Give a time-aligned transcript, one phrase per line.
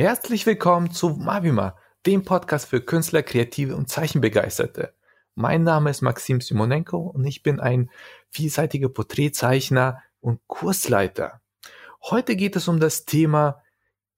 [0.00, 4.94] Herzlich willkommen zu Mavima, dem Podcast für Künstler, Kreative und Zeichenbegeisterte.
[5.34, 7.90] Mein Name ist Maxim Simonenko und ich bin ein
[8.30, 11.40] vielseitiger Porträtzeichner und Kursleiter.
[12.00, 13.60] Heute geht es um das Thema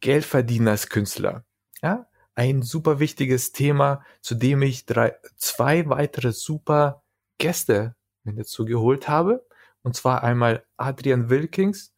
[0.00, 1.46] Geld verdienen als Künstler.
[1.82, 7.02] Ja, ein super wichtiges Thema, zu dem ich drei, zwei weitere super
[7.38, 9.46] Gäste mir dazu geholt habe.
[9.80, 11.94] Und zwar einmal Adrian Wilkins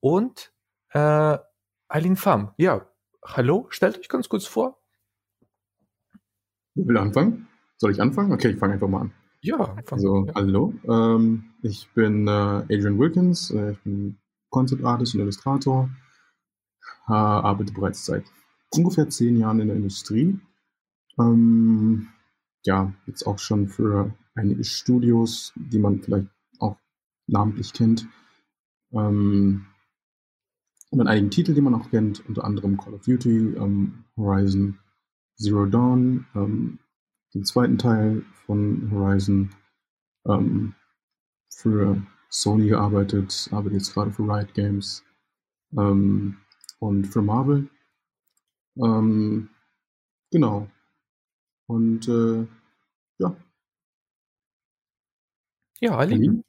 [0.00, 0.52] und
[0.90, 1.38] äh,
[1.88, 2.52] Eileen Pham.
[2.58, 2.91] Ja,
[3.24, 4.78] hallo, stellt euch ganz kurz vor.
[6.74, 7.48] Wer will anfangen?
[7.76, 8.32] Soll ich anfangen?
[8.32, 9.12] Okay, ich fange einfach mal an.
[9.40, 10.34] Ja, also ja.
[10.34, 10.74] hallo.
[10.84, 14.18] Ähm, ich bin äh, Adrian Wilkins, äh, ich bin
[14.50, 15.90] Concept Artist und Illustrator,
[17.08, 18.24] äh, arbeite bereits seit
[18.70, 20.38] ungefähr zehn Jahren in der Industrie.
[21.18, 22.08] Ähm,
[22.64, 26.28] ja, jetzt auch schon für einige Studios, die man vielleicht
[26.58, 26.76] auch
[27.26, 28.06] namentlich kennt.
[28.92, 29.66] Ähm,
[30.92, 34.78] und an einigen Titeln, die man auch kennt, unter anderem Call of Duty, ähm, Horizon
[35.36, 36.78] Zero Dawn, ähm,
[37.34, 39.50] den zweiten Teil von Horizon,
[40.26, 40.74] ähm,
[41.50, 41.96] für
[42.28, 45.02] Sony gearbeitet, arbeite jetzt gerade für Riot Games
[45.76, 46.36] ähm,
[46.78, 47.68] und für Marvel.
[48.76, 49.48] Ähm,
[50.30, 50.68] genau.
[51.66, 52.46] Und äh,
[53.18, 53.36] ja.
[55.80, 56.44] Ja, Aline.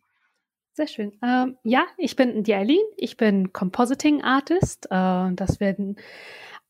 [0.76, 1.12] Sehr schön.
[1.24, 2.82] Ähm, ja, ich bin die Eileen.
[2.98, 4.88] Ich bin Compositing Artist.
[4.90, 5.98] Äh, das werden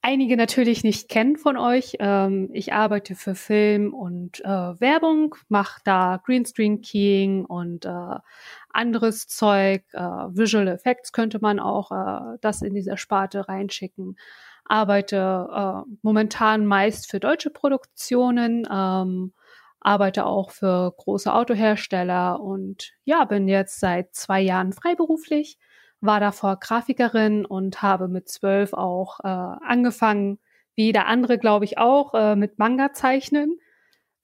[0.02, 1.96] einige natürlich nicht kennen von euch.
[2.00, 8.18] Ähm, ich arbeite für Film und äh, Werbung, mache da Greenscreen Keying und äh,
[8.70, 9.84] anderes Zeug.
[9.94, 14.18] Äh, Visual Effects könnte man auch äh, das in dieser Sparte reinschicken.
[14.66, 18.68] Arbeite äh, momentan meist für deutsche Produktionen.
[18.70, 19.32] Ähm,
[19.84, 25.58] arbeite auch für große Autohersteller und ja, bin jetzt seit zwei Jahren freiberuflich,
[26.02, 30.40] war davor Grafikerin und habe mit zwölf auch äh, angefangen,
[30.76, 33.60] wie jeder andere, glaube ich, auch, äh, mit Manga zeichnen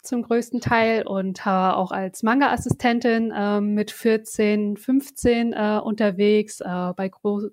[0.02, 6.94] zum größten Teil und war auch als Manga-Assistentin äh, mit 14, 15 äh, unterwegs äh,
[6.96, 7.12] bei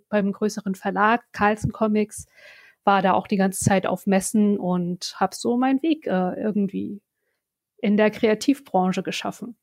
[0.08, 2.26] beim größeren Verlag Carlsen Comics,
[2.84, 7.00] war da auch die ganze Zeit auf Messen und habe so meinen Weg äh, irgendwie
[7.78, 9.56] in der Kreativbranche geschaffen.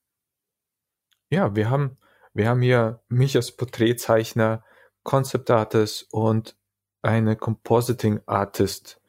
[1.30, 1.98] Ja, wir haben,
[2.34, 4.64] wir haben hier mich als Porträtzeichner,
[5.04, 6.56] Concept Artist und
[7.02, 9.02] eine Compositing Artist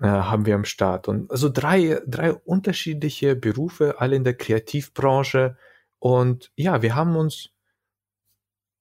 [0.00, 1.08] äh, haben wir am Start.
[1.08, 5.56] Und also drei, drei unterschiedliche Berufe, alle in der Kreativbranche.
[5.98, 7.50] Und ja, wir haben uns,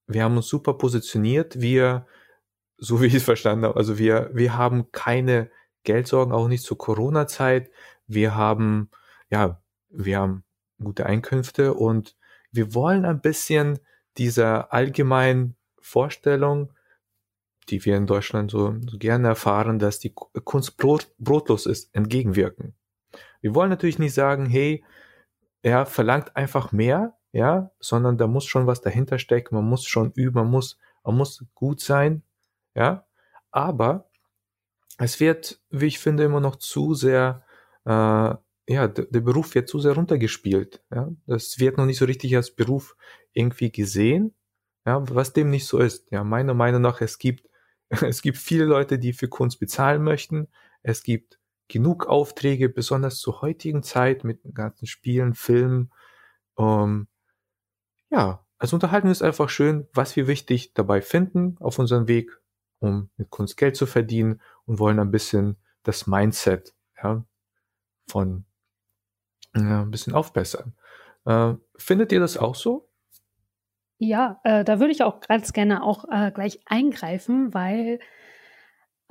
[0.07, 1.62] wir haben uns super positioniert.
[1.62, 2.07] Wir,
[2.78, 5.51] so wie ich es verstanden habe, also wir, wir haben keine
[5.83, 7.69] Geldsorgen, auch nicht zur Corona-Zeit.
[8.07, 8.89] Wir haben
[9.31, 10.44] ja, wir haben
[10.81, 12.16] gute Einkünfte und
[12.52, 13.80] wir wollen ein bisschen
[14.18, 16.74] dieser allgemeinen Vorstellung,
[17.69, 22.75] die wir in Deutschland so, so gerne erfahren, dass die Kunst brot, brotlos ist, entgegenwirken.
[23.40, 24.84] Wir wollen natürlich nicht sagen, hey,
[25.62, 30.12] er verlangt einfach mehr, ja, sondern da muss schon was dahinter stecken, man muss schon
[30.12, 32.24] üben, man muss, man muss gut sein,
[32.75, 33.06] ja,
[33.52, 34.09] aber
[34.98, 37.44] es wird, wie ich finde, immer noch zu sehr
[37.86, 38.34] äh,
[38.68, 40.84] ja, der Beruf wird zu sehr runtergespielt.
[40.94, 42.96] Ja, das wird noch nicht so richtig als Beruf
[43.34, 44.34] irgendwie gesehen.
[44.86, 46.12] Ja, was dem nicht so ist.
[46.12, 47.50] Ja, meiner Meinung nach, es gibt,
[47.90, 50.48] es gibt viele Leute, die für Kunst bezahlen möchten.
[50.84, 55.92] Es gibt genug Aufträge, besonders zur heutigen Zeit mit den ganzen Spielen, Filmen.
[56.58, 57.08] Ähm,
[58.10, 62.32] ja, also unterhalten uns einfach schön, was wir wichtig dabei finden auf unserem Weg,
[62.80, 67.26] um mit Kunst Geld zu verdienen und wollen ein bisschen das Mindset ja,
[68.08, 68.46] von
[69.56, 70.73] ja, ein bisschen aufbessern.
[71.25, 72.89] Äh, findet ihr das auch so?
[73.97, 78.00] Ja, äh, da würde ich auch ganz gerne auch äh, gleich eingreifen, weil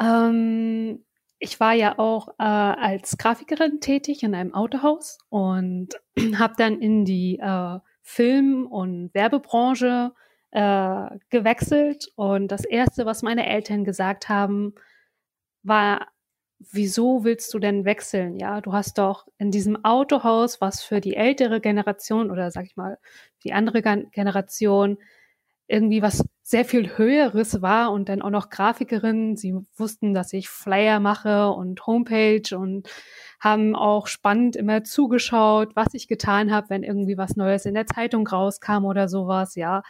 [0.00, 1.04] ähm,
[1.38, 5.90] ich war ja auch äh, als Grafikerin tätig in einem Autohaus und
[6.38, 10.12] habe dann in die äh, Film- und Werbebranche
[10.50, 12.10] äh, gewechselt.
[12.16, 14.74] Und das Erste, was meine Eltern gesagt haben,
[15.62, 16.08] war
[16.60, 18.36] wieso willst du denn wechseln?
[18.36, 22.76] Ja, du hast doch in diesem Autohaus, was für die ältere Generation oder sag ich
[22.76, 22.98] mal,
[23.44, 24.98] die andere Generation
[25.68, 29.36] irgendwie was sehr viel höheres war und dann auch noch Grafikerin.
[29.36, 32.88] Sie wussten, dass ich Flyer mache und Homepage und
[33.38, 37.86] haben auch spannend immer zugeschaut, was ich getan habe, wenn irgendwie was Neues in der
[37.86, 39.82] Zeitung rauskam oder sowas, ja.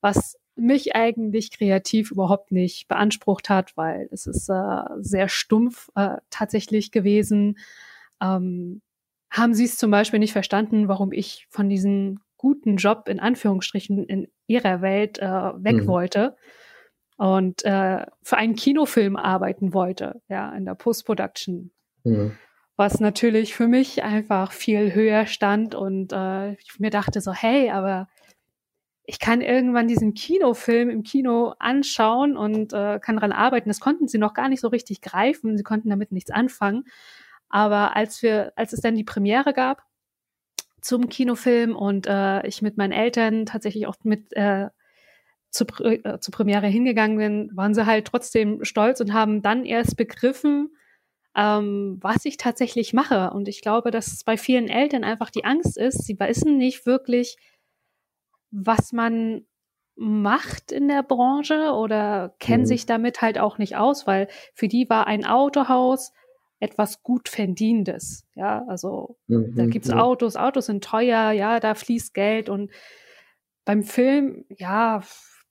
[0.00, 6.16] Was mich eigentlich kreativ überhaupt nicht beansprucht hat, weil es ist äh, sehr stumpf äh,
[6.30, 7.58] tatsächlich gewesen.
[8.20, 8.82] Ähm,
[9.30, 14.04] haben Sie es zum Beispiel nicht verstanden, warum ich von diesem guten Job in Anführungsstrichen
[14.06, 15.86] in Ihrer Welt äh, weg mhm.
[15.86, 16.36] wollte?
[17.20, 21.70] und äh, für einen Kinofilm arbeiten wollte, ja, in der Post-Production.
[22.02, 22.32] Mhm.
[22.76, 27.68] Was natürlich für mich einfach viel höher stand und äh, ich mir dachte so, hey,
[27.68, 28.08] aber
[29.10, 33.68] ich kann irgendwann diesen Kinofilm im Kino anschauen und äh, kann daran arbeiten.
[33.68, 35.56] Das konnten sie noch gar nicht so richtig greifen.
[35.56, 36.84] Sie konnten damit nichts anfangen.
[37.48, 39.82] Aber als wir, als es dann die Premiere gab
[40.80, 44.68] zum Kinofilm und äh, ich mit meinen Eltern tatsächlich auch mit äh,
[45.50, 49.96] zu, äh, zur Premiere hingegangen bin, waren sie halt trotzdem stolz und haben dann erst
[49.96, 50.70] begriffen,
[51.34, 53.32] ähm, was ich tatsächlich mache.
[53.32, 56.86] Und ich glaube, dass es bei vielen Eltern einfach die Angst ist, sie wissen nicht
[56.86, 57.38] wirklich,
[58.50, 59.46] was man
[59.96, 62.66] macht in der Branche oder kennen mhm.
[62.66, 66.12] sich damit halt auch nicht aus, weil für die war ein Autohaus
[66.58, 68.26] etwas gut verdientes.
[68.34, 69.54] Ja, also mhm.
[69.56, 69.98] da gibt's ja.
[69.98, 72.70] Autos, Autos sind teuer, ja, da fließt Geld und
[73.64, 75.02] beim Film, ja,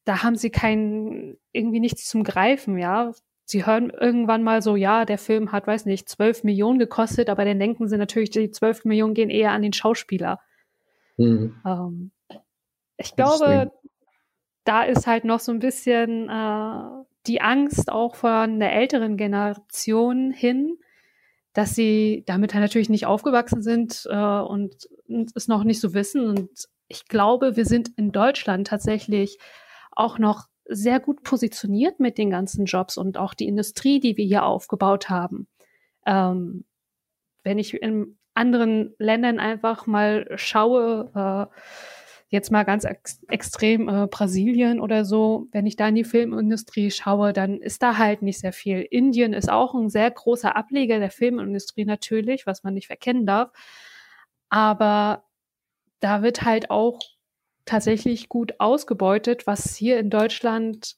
[0.06, 3.12] da haben sie kein, irgendwie nichts zum Greifen, ja.
[3.45, 7.45] Sie hören irgendwann mal so, ja, der Film hat, weiß nicht, zwölf Millionen gekostet, aber
[7.45, 10.40] dann denken sie natürlich, die zwölf Millionen gehen eher an den Schauspieler.
[11.18, 11.56] Mhm.
[11.66, 12.12] Ähm,
[13.00, 13.72] ich glaube,
[14.66, 20.31] da ist halt noch so ein bisschen äh, die Angst auch von der älteren Generation
[20.31, 20.78] hin,
[21.54, 24.75] dass sie damit halt natürlich nicht aufgewachsen sind äh, und,
[25.07, 26.28] und es noch nicht so wissen.
[26.28, 26.50] Und
[26.88, 29.40] ich glaube, wir sind in Deutschland tatsächlich
[29.92, 34.25] auch noch sehr gut positioniert mit den ganzen Jobs und auch die Industrie, die wir
[34.25, 35.48] hier aufgebaut haben.
[36.06, 36.66] Ähm,
[37.44, 41.56] wenn ich in anderen Ländern einfach mal schaue, äh,
[42.30, 46.92] jetzt mal ganz ex extrem äh, Brasilien oder so, wenn ich da in die Filmindustrie
[46.92, 48.81] schaue, dann ist da halt nicht sehr viel.
[48.81, 53.52] Indien ist auch ein sehr großer Ableger der Filmindustrie natürlich, was man nicht verkennen darf.
[54.50, 55.26] Aber
[56.00, 57.00] da wird halt auch
[57.66, 60.96] tatsächlich gut ausgebeutet, was hier in Deutschland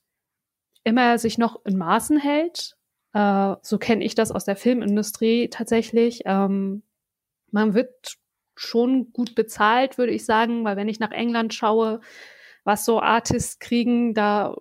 [0.83, 2.75] immer sich noch in Maßen hält.
[3.13, 6.23] Äh, so kenne ich das aus der Filmindustrie tatsächlich.
[6.25, 6.83] Ähm,
[7.51, 8.17] man wird
[8.61, 12.01] schon gut bezahlt, würde ich sagen, weil wenn ich nach England schaue,
[12.63, 14.55] was so Artists kriegen, da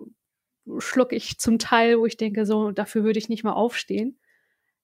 [0.78, 4.18] schluck ich zum Teil, wo ich denke, so dafür würde ich nicht mal aufstehen.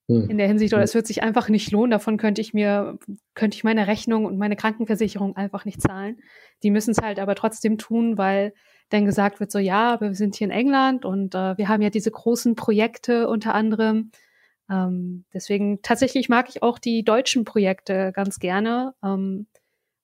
[0.09, 0.29] Hm.
[0.29, 0.85] In der Hinsicht, oder hm.
[0.85, 1.91] es wird sich einfach nicht lohnen.
[1.91, 2.99] Davon könnte ich mir,
[3.35, 6.19] könnte ich meine Rechnung und meine Krankenversicherung einfach nicht zahlen.
[6.63, 8.53] Die müssen es halt aber trotzdem tun, weil
[8.91, 11.91] dann gesagt wird, so ja, wir sind hier in England und äh, wir haben ja
[11.91, 14.11] diese großen Projekte unter anderem.
[14.71, 19.47] Ähm, deswegen tatsächlich mag ich auch die deutschen Projekte ganz gerne, ähm,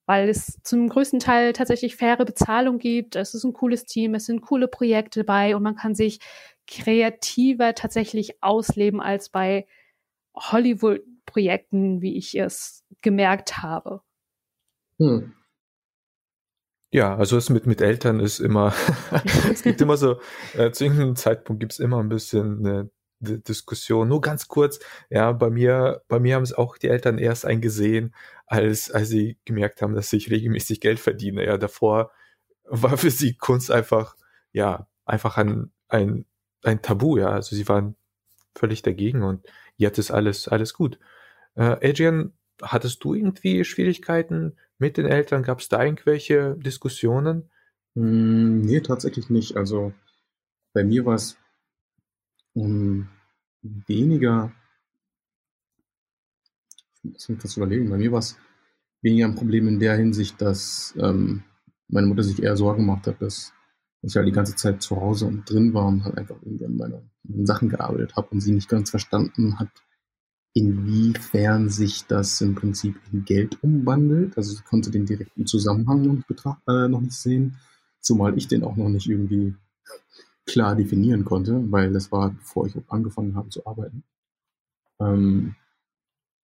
[0.07, 3.17] weil es zum größten Teil tatsächlich faire Bezahlung gibt.
[3.17, 6.21] Es ist ein cooles Team, es sind coole Projekte dabei und man kann sich
[6.67, 9.67] kreativer tatsächlich ausleben als bei
[10.37, 14.03] Hollywood-Projekten, wie ich es gemerkt habe.
[14.99, 15.35] Hm.
[16.93, 18.75] Ja, also es mit, mit Eltern ist immer,
[19.51, 20.21] es gibt immer so,
[20.55, 22.91] äh, zu irgendeinem Zeitpunkt gibt es immer ein bisschen eine D
[23.23, 24.09] Diskussion.
[24.09, 24.81] Nur ganz kurz,
[25.11, 28.15] ja, bei mir, bei mir haben es auch die Eltern erst eingesehen,
[28.47, 31.45] als, als sie gemerkt haben, dass ich regelmäßig Geld verdiene.
[31.47, 32.11] Ja, davor
[32.65, 34.17] war für sie Kunst einfach,
[34.53, 36.27] ja, einfach ein, ein,
[36.63, 37.31] ein Tabu, ja.
[37.31, 37.97] Also sie waren
[38.55, 39.47] völlig dagegen und
[39.77, 40.99] jetzt ist alles, alles gut.
[41.55, 45.43] Äh, Adrian, hattest du irgendwie Schwierigkeiten mit den Eltern?
[45.43, 47.51] Gab es da irgendwelche Diskussionen?
[47.95, 49.57] Mm, nee, tatsächlich nicht.
[49.57, 49.93] Also
[50.73, 51.37] bei mir war es
[52.55, 53.09] um,
[53.63, 54.53] weniger
[57.05, 58.37] ich muss mich das überlegen, bei mir war es
[59.03, 61.43] weniger ein Problem in der Hinsicht, dass ähm,
[61.89, 63.53] meine Mutter sich eher Sorgen gemacht hat, dass
[64.03, 66.77] ich halt die ganze Zeit zu Hause und drin war und halt einfach irgendwie an
[66.77, 69.71] meine, meine Sachen gearbeitet habe und sie nicht ganz verstanden hat,
[70.55, 74.37] inwiefern sich das im Prinzip in Geld umwandelt.
[74.37, 77.57] Also sie konnte den direkten Zusammenhang noch nicht, betracht, äh, noch nicht sehen,
[78.01, 79.55] zumal ich den auch noch nicht irgendwie
[80.47, 84.05] klar definieren konnte, weil das war, bevor ich angefangen habe zu arbeiten.
[85.01, 85.55] Ähm,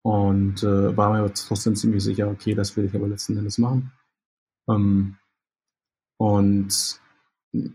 [0.02, 3.92] und äh, war mir trotzdem ziemlich sicher, okay, das will ich aber letzten Endes machen.
[4.68, 5.16] Ähm,
[6.18, 7.00] und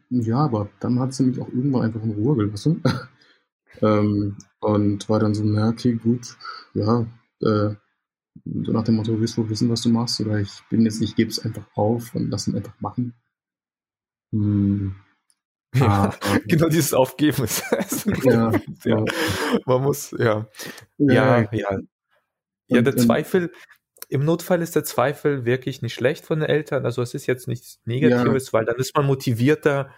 [0.09, 2.81] ja, aber dann hat sie mich auch irgendwann einfach in Ruhe gelassen.
[3.81, 6.37] ähm, und war dann so, na, okay, gut,
[6.73, 7.05] ja,
[7.41, 7.75] äh,
[8.45, 10.19] nach dem Motto, willst du wissen, was du machst?
[10.21, 13.13] Oder ich bin jetzt, ich gebe es einfach auf und lass ihn einfach machen.
[14.31, 14.95] Hm.
[15.73, 16.41] Ja, ah, okay.
[16.45, 17.63] genau dieses Aufgeben ist,
[18.23, 18.51] ja,
[18.85, 19.05] ja.
[19.65, 20.47] Man muss, ja.
[20.97, 21.47] Ja, ja.
[21.51, 21.79] Ja,
[22.67, 23.51] ja der Zweifel,
[24.09, 26.85] im Notfall ist der Zweifel wirklich nicht schlecht von den Eltern.
[26.85, 28.53] Also es ist jetzt nichts Negatives, ja.
[28.53, 29.89] weil dann ist man motivierter,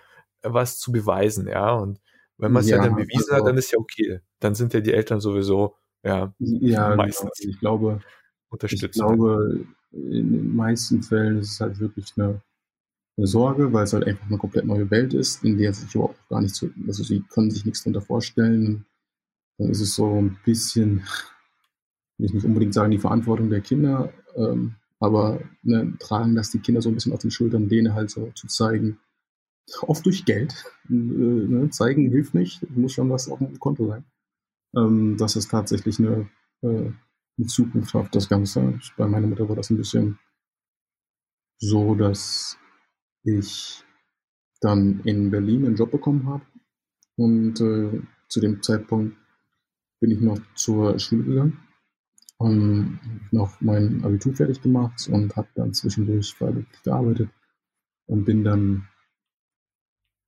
[0.41, 1.73] was zu beweisen, ja.
[1.73, 1.99] Und
[2.37, 4.21] wenn man es ja, dann bewiesen also, hat, dann ist ja okay.
[4.39, 6.95] Dann sind ja die Eltern sowieso, ja, ja genau.
[6.95, 7.37] meistens.
[7.39, 7.51] Genau.
[7.51, 8.01] Ich glaube,
[8.49, 8.85] unterstützen.
[8.85, 12.41] Ich glaube, in den meisten Fällen ist es halt wirklich eine
[13.17, 16.41] Sorge, weil es halt einfach eine komplett neue Welt ist, in der sich überhaupt gar
[16.41, 18.85] nicht so, also sie können sich nichts darunter vorstellen.
[19.57, 21.03] Dann ist es so ein bisschen,
[22.17, 26.59] will ich nicht unbedingt sagen, die Verantwortung der Kinder, ähm, aber ne, tragen das die
[26.59, 28.99] Kinder so ein bisschen auf den Schultern, denen halt so zu zeigen,
[29.81, 30.65] oft durch Geld.
[30.89, 34.03] Äh, ne, zeigen hilft nicht, muss schon was auf dem Konto sein.
[34.75, 36.29] Ähm, dass es tatsächlich eine,
[36.63, 36.91] äh,
[37.37, 38.77] eine Zukunft hat, das Ganze.
[38.97, 40.19] Bei meiner Mutter war das ein bisschen
[41.59, 42.57] so, dass
[43.25, 43.83] ich
[44.61, 46.45] dann in Berlin einen Job bekommen habe.
[47.17, 49.17] Und äh, zu dem Zeitpunkt
[49.99, 51.59] bin ich noch zur Schule gegangen
[52.37, 52.99] und
[53.31, 57.29] noch mein Abitur fertig gemacht und habe dann zwischendurch freiwillig gearbeitet
[58.07, 58.87] und bin dann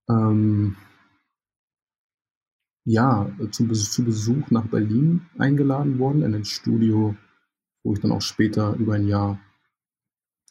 [0.10, 0.78] ähm,
[2.86, 7.16] ja zu, zu Besuch nach Berlin eingeladen worden in ein Studio,
[7.84, 9.40] wo ich dann auch später über ein Jahr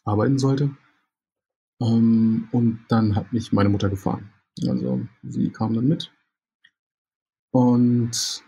[0.04, 0.76] arbeiten sollte.
[1.80, 4.30] Ähm, und dann hat mich meine Mutter gefahren.
[4.66, 6.12] Also sie kam dann mit
[7.50, 8.42] und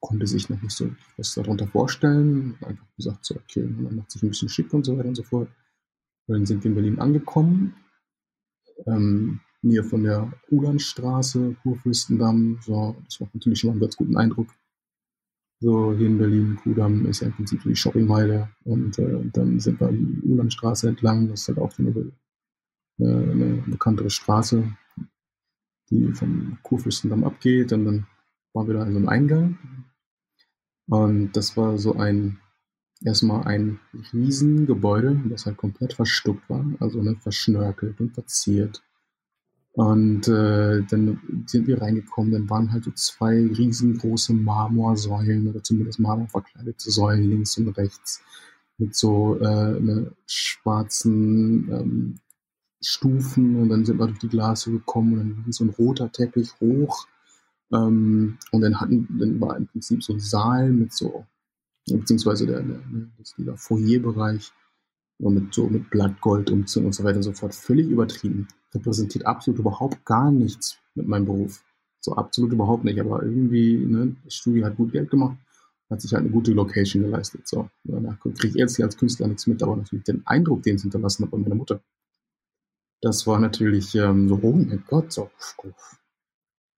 [0.00, 2.56] konnte sich noch nicht so was darunter vorstellen.
[2.62, 5.22] Einfach gesagt, so, okay, man macht sich ein bisschen schick und so weiter und so
[5.22, 5.48] fort.
[6.26, 7.74] Und dann sind wir in Berlin angekommen.
[8.86, 12.60] Ähm, Nähe von der Ulandstraße, Kurfürstendamm.
[12.62, 14.48] So, das macht natürlich schon mal einen ganz guten Eindruck.
[15.58, 18.50] So, hier in Berlin, Kudamm ist ja im Prinzip die Shoppingmeile.
[18.64, 21.28] Und äh, dann sind wir die Ulandstraße entlang.
[21.28, 22.12] Das ist halt auch so eine,
[23.00, 24.70] eine, eine bekanntere Straße,
[25.90, 27.72] die vom Kurfürstendamm abgeht.
[27.72, 28.06] Und dann
[28.52, 29.58] waren wir da in so einem Eingang.
[30.88, 32.38] Und das war so ein,
[33.02, 33.80] erstmal ein
[34.12, 38.85] Riesengebäude, das halt komplett verstuckt war, also ne, verschnörkelt und verziert.
[39.76, 46.00] Und äh, dann sind wir reingekommen, dann waren halt so zwei riesengroße Marmorsäulen oder zumindest
[46.00, 48.22] marmorverkleidete Säulen links und rechts
[48.78, 52.20] mit so äh, ne, schwarzen ähm,
[52.80, 53.56] Stufen.
[53.56, 56.58] Und dann sind wir durch die Glase gekommen und dann ging so ein roter Teppich
[56.58, 57.06] hoch.
[57.70, 61.26] Ähm, und dann hatten, dann war im Prinzip so ein Saal mit so,
[61.86, 62.80] beziehungsweise der, der,
[63.36, 64.54] dieser Foyerbereich
[65.18, 67.54] und mit so mit Blattgold umzogen und so weiter und so fort.
[67.54, 68.48] Völlig übertrieben.
[68.74, 71.64] Repräsentiert absolut überhaupt gar nichts mit meinem Beruf.
[72.00, 73.00] So absolut überhaupt nicht.
[73.00, 75.38] Aber irgendwie, ne, das Studio hat gut Geld gemacht,
[75.90, 77.48] hat sich halt eine gute Location geleistet.
[77.48, 80.82] So, danach kriege ich jetzt als Künstler nichts mit, aber natürlich den Eindruck, den es
[80.82, 81.80] hinterlassen hat bei meiner Mutter.
[83.00, 85.30] Das war natürlich ähm, so, oh mein Gott, so,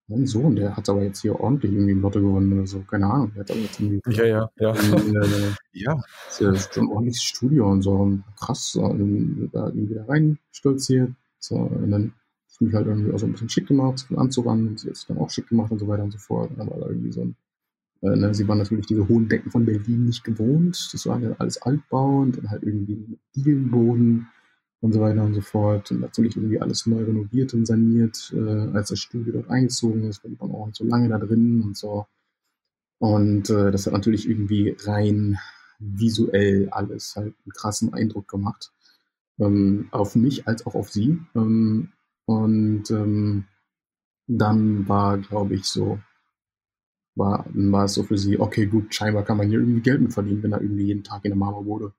[0.08, 2.80] mein Sohn, der hat aber jetzt hier ordentlich irgendwie im Lotto gewonnen oder so.
[2.80, 3.32] Keine Ahnung.
[3.34, 4.00] Der hat aber jetzt irgendwie.
[4.16, 4.72] Ja, ja, ja.
[4.72, 6.02] Äh, ja.
[6.28, 8.18] Ist ja schon ein ordentliches Studio und so.
[8.38, 11.12] Krass, so, da irgendwie da rein stolziert.
[11.38, 12.12] So, und dann
[12.60, 14.88] ich mich halt irgendwie auch so ein bisschen schick gemacht, einen Anzug an, und sie
[14.88, 16.50] hat sich dann auch schick gemacht und so weiter und so fort.
[16.50, 17.36] Und dann war da irgendwie so ein,
[18.02, 20.90] äh, ne, sie waren natürlich diese hohen Decken von Berlin nicht gewohnt.
[20.92, 24.28] Das war ja alles Altbau und dann halt irgendwie mit Dielenboden
[24.80, 25.90] und so weiter und so fort.
[25.90, 30.23] Und natürlich irgendwie alles neu renoviert und saniert, äh, als das Studio dort eingezogen ist,
[30.25, 32.06] weil die waren auch so lange da drin und so.
[32.99, 35.38] Und äh, das hat natürlich irgendwie rein
[35.78, 38.73] visuell alles halt einen krassen Eindruck gemacht.
[39.38, 41.20] Ähm, auf mich als auch auf sie.
[41.35, 41.92] Ähm,
[42.26, 43.44] und ähm,
[44.26, 46.00] dann war, glaube ich, so,
[47.14, 50.12] war, war es so für sie, okay, gut, scheinbar kann man hier irgendwie Geld mit
[50.12, 51.94] verdienen, wenn da irgendwie jeden Tag in der Marmorbude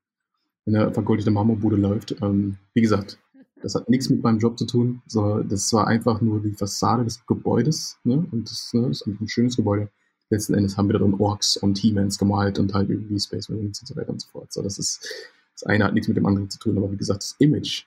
[0.70, 2.16] in der vergoldete Marmorbude läuft.
[2.22, 3.18] Ähm, wie gesagt,
[3.64, 5.02] das hat nichts mit meinem Job zu tun.
[5.08, 7.98] So, das war einfach nur die Fassade des Gebäudes.
[8.04, 8.24] Ne?
[8.32, 9.90] Und das, ne, ist ein schönes Gebäude.
[10.30, 13.82] Letzten Endes haben wir da dann Orks und He-Mans gemalt und halt irgendwie Space Marines
[13.82, 14.54] und so weiter und so fort.
[14.54, 15.10] So, das ist,
[15.56, 17.86] das eine hat nichts mit dem anderen zu tun, aber wie gesagt, das Image,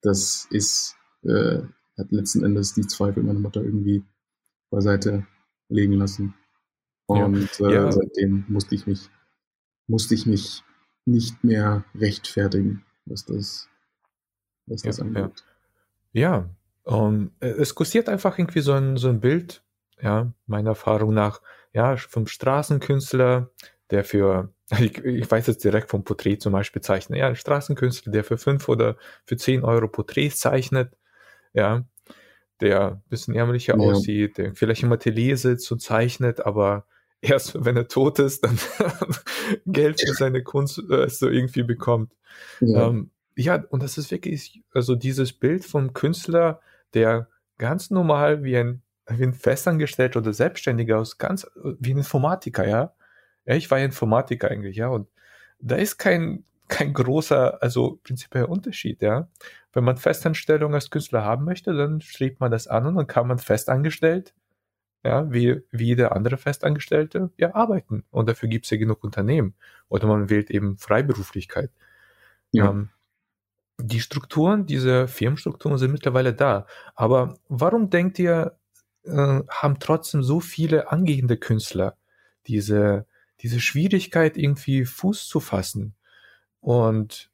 [0.00, 1.58] das ist, äh,
[1.98, 4.04] hat letzten Endes die Zweifel meiner Mutter irgendwie
[4.70, 5.26] beiseite
[5.68, 6.34] legen lassen.
[7.06, 7.68] Und ja.
[7.68, 7.90] Äh, ja.
[7.90, 9.10] seitdem musste ich mich,
[9.88, 10.62] musste ich mich
[11.04, 13.68] nicht mehr rechtfertigen, was das,
[14.66, 15.44] was das ja, angeht.
[16.12, 16.50] Ja, ja
[16.84, 19.62] um, es kursiert einfach irgendwie so ein, so ein Bild,
[20.00, 21.40] ja, meiner Erfahrung nach,
[21.72, 23.50] ja, vom Straßenkünstler,
[23.90, 28.12] der für, ich, ich weiß jetzt direkt vom Porträt zum Beispiel zeichnen, ja, ein Straßenkünstler,
[28.12, 30.96] der für fünf oder für zehn Euro Porträts zeichnet,
[31.52, 31.84] ja,
[32.60, 33.80] der ein bisschen ärmlicher ja.
[33.80, 36.86] aussieht, der vielleicht im Atelier sitzt und zeichnet, aber
[37.22, 38.58] erst wenn er tot ist, dann
[39.66, 42.12] Geld für seine Kunst äh, so irgendwie bekommt.
[42.60, 42.88] Ja.
[42.88, 46.60] Ähm, ja, und das ist wirklich, also dieses Bild vom Künstler,
[46.92, 52.68] der ganz normal wie ein, wie ein Festangestellter oder Selbstständiger aus, ganz wie ein Informatiker,
[52.68, 52.92] ja.
[53.46, 55.08] Ja, ich war ja Informatiker eigentlich, ja, und
[55.60, 59.28] da ist kein, kein großer, also prinzipieller Unterschied, ja.
[59.72, 63.26] Wenn man Festanstellung als Künstler haben möchte, dann strebt man das an und dann kann
[63.26, 64.34] man festangestellt
[65.04, 68.04] ja, wie, wie jeder andere Festangestellte, ja, arbeiten.
[68.10, 69.54] Und dafür gibt es ja genug Unternehmen.
[69.88, 71.70] Oder man wählt eben Freiberuflichkeit.
[72.52, 72.70] Ja.
[72.70, 72.90] Ähm,
[73.78, 76.66] die Strukturen, diese Firmenstrukturen sind mittlerweile da.
[76.94, 78.56] Aber warum denkt ihr,
[79.04, 81.96] äh, haben trotzdem so viele angehende Künstler
[82.46, 83.06] diese,
[83.40, 85.94] diese Schwierigkeit, irgendwie Fuß zu fassen?
[86.60, 87.30] Und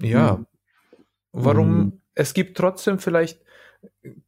[0.00, 0.46] ja, hm.
[1.32, 2.00] warum, hm.
[2.14, 3.42] es gibt trotzdem vielleicht,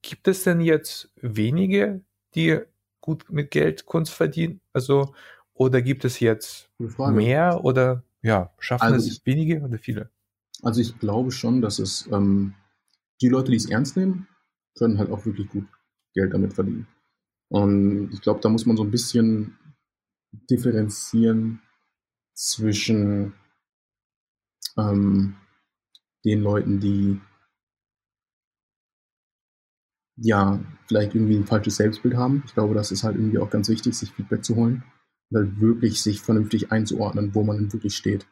[0.03, 2.03] gibt es denn jetzt wenige,
[2.35, 2.61] die
[3.01, 4.61] gut mit Geld Kunst verdienen?
[4.73, 5.15] Also,
[5.55, 10.11] oder gibt es jetzt mehr oder ja, schaffen also es ich, wenige oder viele?
[10.63, 12.55] Also ich glaube schon, dass es ähm,
[13.21, 14.29] die Leute, die es ernst nehmen,
[14.77, 15.67] können halt auch wirklich gut
[16.15, 16.87] Geld damit verdienen.
[17.49, 19.59] Und ich glaube, da muss man so ein bisschen
[20.51, 21.61] differenzieren
[22.35, 23.35] zwischen
[24.77, 25.37] ähm,
[26.25, 27.21] den Leuten, die
[30.21, 32.43] ja vielleicht irgendwie ein falsches Selbstbild haben.
[32.47, 34.85] Ich glaube, das ist halt irgendwie auch ganz wichtig, sich Feedback zu holen
[35.31, 38.27] und halt wirklich sich vernünftig einzuordnen, wo man wirklich steht.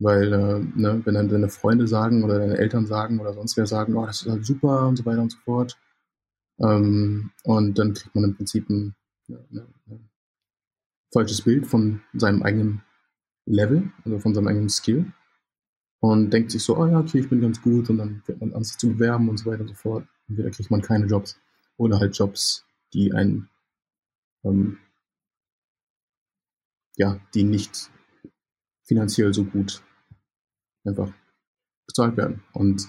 [0.00, 3.66] Weil, äh, ne, wenn dann deine Freunde sagen oder deine Eltern sagen oder sonst wer
[3.66, 5.76] sagen, oh, das ist halt super und so weiter und so fort.
[6.60, 8.94] Ähm, und dann kriegt man im Prinzip ein,
[9.26, 10.08] ja, ne, ein
[11.12, 12.82] falsches Bild von seinem eigenen
[13.44, 15.12] Level, also von seinem eigenen Skill.
[16.00, 18.54] Und denkt sich so, oh ja, okay, ich bin ganz gut und dann fängt man
[18.54, 20.06] an, sich zu bewerben und so weiter und so fort.
[20.28, 21.38] Entweder kriegt man keine Jobs
[21.76, 23.48] oder halt Jobs, die einen,
[24.44, 24.78] ähm,
[26.96, 27.90] ja, die nicht
[28.84, 29.82] finanziell so gut
[30.84, 31.12] einfach
[31.86, 32.42] bezahlt werden.
[32.52, 32.88] Und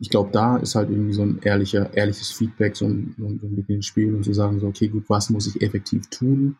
[0.00, 3.38] ich glaube, da ist halt irgendwie so ein ehrlicher, ehrliches Feedback, so ein, so ein
[3.38, 6.56] Blick ins Spiel und zu sagen, so, okay, gut, was muss ich effektiv tun,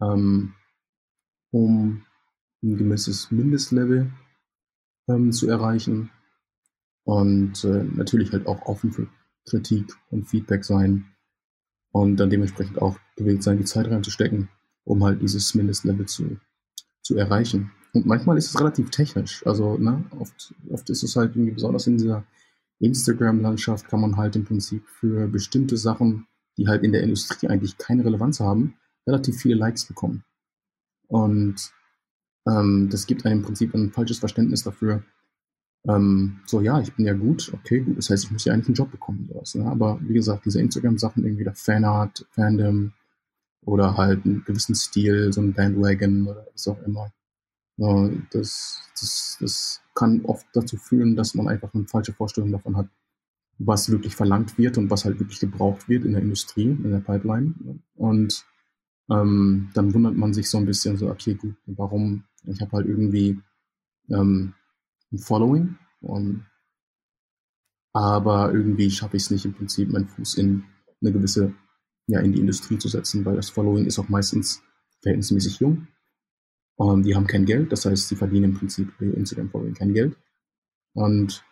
[0.00, 0.54] ähm,
[1.50, 2.04] um
[2.62, 4.10] ein gewisses Mindestlevel
[5.08, 6.10] ähm, zu erreichen.
[7.04, 9.08] Und äh, natürlich halt auch offen für
[9.48, 11.06] Kritik und Feedback sein
[11.92, 14.48] und dann dementsprechend auch gewillt sein, die Zeit reinzustecken,
[14.84, 16.38] um halt dieses Mindestlevel zu,
[17.02, 17.70] zu erreichen.
[17.94, 19.46] Und manchmal ist es relativ technisch.
[19.46, 22.24] Also, ne, oft, oft ist es halt irgendwie, besonders in dieser
[22.80, 26.26] Instagram-Landschaft, kann man halt im Prinzip für bestimmte Sachen,
[26.56, 28.74] die halt in der Industrie eigentlich keine Relevanz haben,
[29.06, 30.24] relativ viele Likes bekommen.
[31.08, 31.72] Und
[32.46, 35.02] ähm, das gibt einem im Prinzip ein falsches Verständnis dafür.
[35.86, 38.68] Ähm, so, ja, ich bin ja gut, okay, gut, das heißt, ich muss ja eigentlich
[38.68, 39.28] einen Job bekommen.
[39.28, 39.66] Sowas, ne?
[39.66, 42.92] Aber wie gesagt, diese Instagram-Sachen, irgendwie der Fanart, Fandom
[43.64, 47.12] oder halt einen gewissen Stil, so ein Bandwagon oder was auch immer,
[48.30, 52.88] das, das, das kann oft dazu führen, dass man einfach eine falsche Vorstellung davon hat,
[53.58, 56.98] was wirklich verlangt wird und was halt wirklich gebraucht wird in der Industrie, in der
[56.98, 57.54] Pipeline.
[57.94, 58.44] Und
[59.10, 62.24] ähm, dann wundert man sich so ein bisschen so, okay, gut, warum?
[62.46, 63.38] Ich habe halt irgendwie
[64.10, 64.54] ähm,
[65.12, 66.46] ein Following, und,
[67.92, 70.64] aber irgendwie schaffe ich es nicht im Prinzip, meinen Fuß in
[71.00, 71.54] eine gewisse,
[72.06, 74.62] ja, in die Industrie zu setzen, weil das Following ist auch meistens
[75.02, 75.88] verhältnismäßig jung
[76.76, 79.94] und die haben kein Geld, das heißt, sie verdienen im Prinzip bei Instagram Following kein
[79.94, 80.16] Geld.
[80.94, 81.44] Und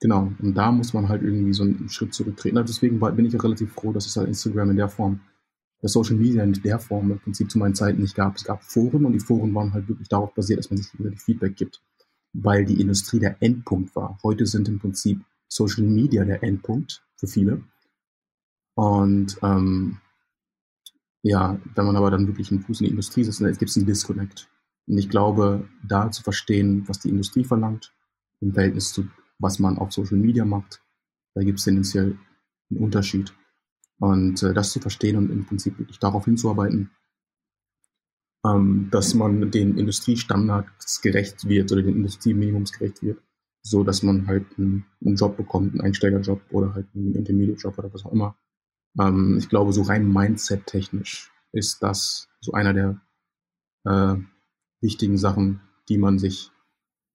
[0.00, 2.58] genau, und da muss man halt irgendwie so einen Schritt zurücktreten.
[2.58, 5.20] Also deswegen bin ich auch relativ froh, dass es halt Instagram in der Form,
[5.82, 8.36] das Social Media in der Form im Prinzip zu meinen Zeiten nicht gab.
[8.36, 11.16] Es gab Foren und die Foren waren halt wirklich darauf basiert, dass man sich die
[11.16, 11.82] Feedback gibt,
[12.32, 14.18] weil die Industrie der Endpunkt war.
[14.22, 17.62] Heute sind im Prinzip Social Media der Endpunkt für viele.
[18.74, 19.98] Und ähm,
[21.22, 23.76] ja, wenn man aber dann wirklich einen Fuß in die Industrie setzt, dann gibt es
[23.76, 24.48] einen Disconnect.
[24.86, 27.92] Und ich glaube, da zu verstehen, was die Industrie verlangt,
[28.40, 29.08] im Verhältnis zu,
[29.38, 30.82] was man auf Social Media macht,
[31.34, 32.18] da gibt es tendenziell
[32.70, 33.34] einen Unterschied.
[33.98, 36.90] Und äh, das zu verstehen und im Prinzip wirklich darauf hinzuarbeiten,
[38.44, 43.20] ähm, dass man den Industriestandards gerecht wird oder den Industrieminimums gerecht wird,
[43.62, 47.92] so dass man halt einen, einen Job bekommt, einen Einsteigerjob oder halt einen Intermediate-Job oder
[47.92, 48.36] was auch immer,
[48.98, 53.00] ähm, ich glaube, so rein Mindset-technisch ist das so einer der
[53.84, 54.16] äh,
[54.80, 56.50] wichtigen Sachen, die man sich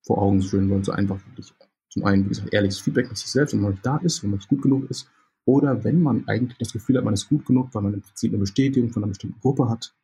[0.03, 0.83] vor Augen führen soll.
[0.83, 1.53] So einfach wirklich
[1.89, 4.31] zum einen, wie gesagt, ehrliches Feedback mit sich selbst, wenn man nicht da ist, wenn
[4.31, 5.09] man nicht gut genug ist.
[5.45, 8.31] Oder wenn man eigentlich das Gefühl hat, man ist gut genug, weil man im Prinzip
[8.31, 9.95] eine Bestätigung von einer bestimmten Gruppe hat,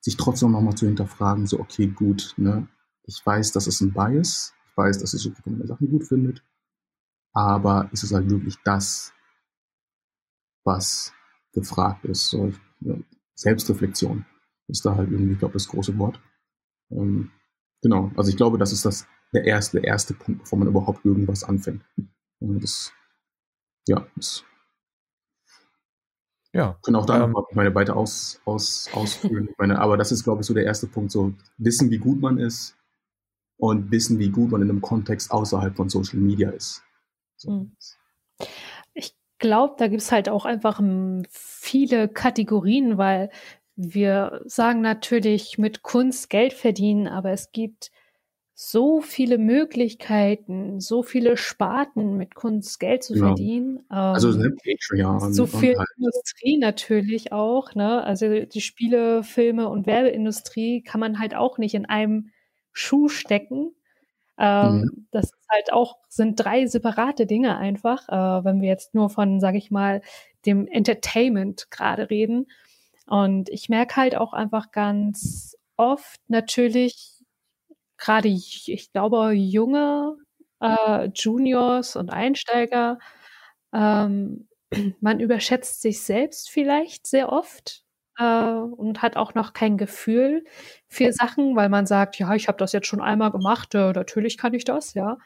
[0.00, 2.66] sich trotzdem nochmal zu hinterfragen, so, okay, gut, ne,
[3.04, 6.42] ich weiß, das ist ein Bias, ich weiß, dass diese Gruppe meine Sachen gut findet,
[7.32, 9.12] aber ist es halt wirklich das,
[10.64, 11.12] was
[11.52, 12.30] gefragt ist.
[12.30, 12.96] So, ja,
[13.34, 14.24] Selbstreflexion
[14.68, 16.20] ist da halt irgendwie, ich glaube, das große Wort.
[16.90, 17.30] Ähm,
[17.82, 21.04] genau, also ich glaube, das ist das der erste, der erste Punkt, bevor man überhaupt
[21.04, 21.84] irgendwas anfängt.
[22.40, 22.92] Und das,
[23.86, 24.44] ja, das
[26.52, 26.78] ja.
[26.82, 29.48] Können auch da ähm, meine weiter aus, aus, ausführen.
[29.50, 31.12] Ich meine, aber das ist, glaube ich, so der erste Punkt.
[31.12, 32.76] So wissen, wie gut man ist
[33.56, 36.82] und wissen, wie gut man in einem Kontext außerhalb von Social Media ist.
[37.36, 37.50] So.
[37.50, 37.72] Hm
[39.40, 43.30] glaube, da gibt es halt auch einfach hm, viele Kategorien, weil
[43.74, 47.90] wir sagen natürlich mit Kunst Geld verdienen, aber es gibt
[48.62, 53.28] so viele Möglichkeiten, so viele Sparten mit Kunst Geld zu Ja.
[53.28, 53.86] verdienen.
[53.88, 58.04] Also Ähm, ne, Patreon so viel halt Industrie natürlich auch, ne?
[58.04, 62.32] Also die Spiele, Filme und Werbeindustrie kann man halt auch nicht in einem
[62.72, 63.72] Schuh stecken.
[64.38, 65.06] Ähm, Mhm.
[65.10, 69.40] das ist halt auch, sind drei separate Dinge einfach, äh, wenn wir jetzt nur von,
[69.40, 70.02] sage ich mal,
[70.44, 72.46] dem Entertainment gerade reden.
[73.06, 77.09] Und ich merke halt auch einfach ganz oft natürlich,
[78.00, 80.16] gerade ich, glaube, junge
[80.62, 82.98] äh, Juniors und Einsteiger,
[83.74, 84.48] ähm,
[85.00, 87.84] man überschätzt sich selbst vielleicht sehr oft
[88.18, 90.44] äh, und hat auch noch kein Gefühl
[90.88, 94.38] für Sachen, weil man sagt, ja, ich habe das jetzt schon einmal gemacht, äh, natürlich
[94.38, 95.18] kann ich das, ja.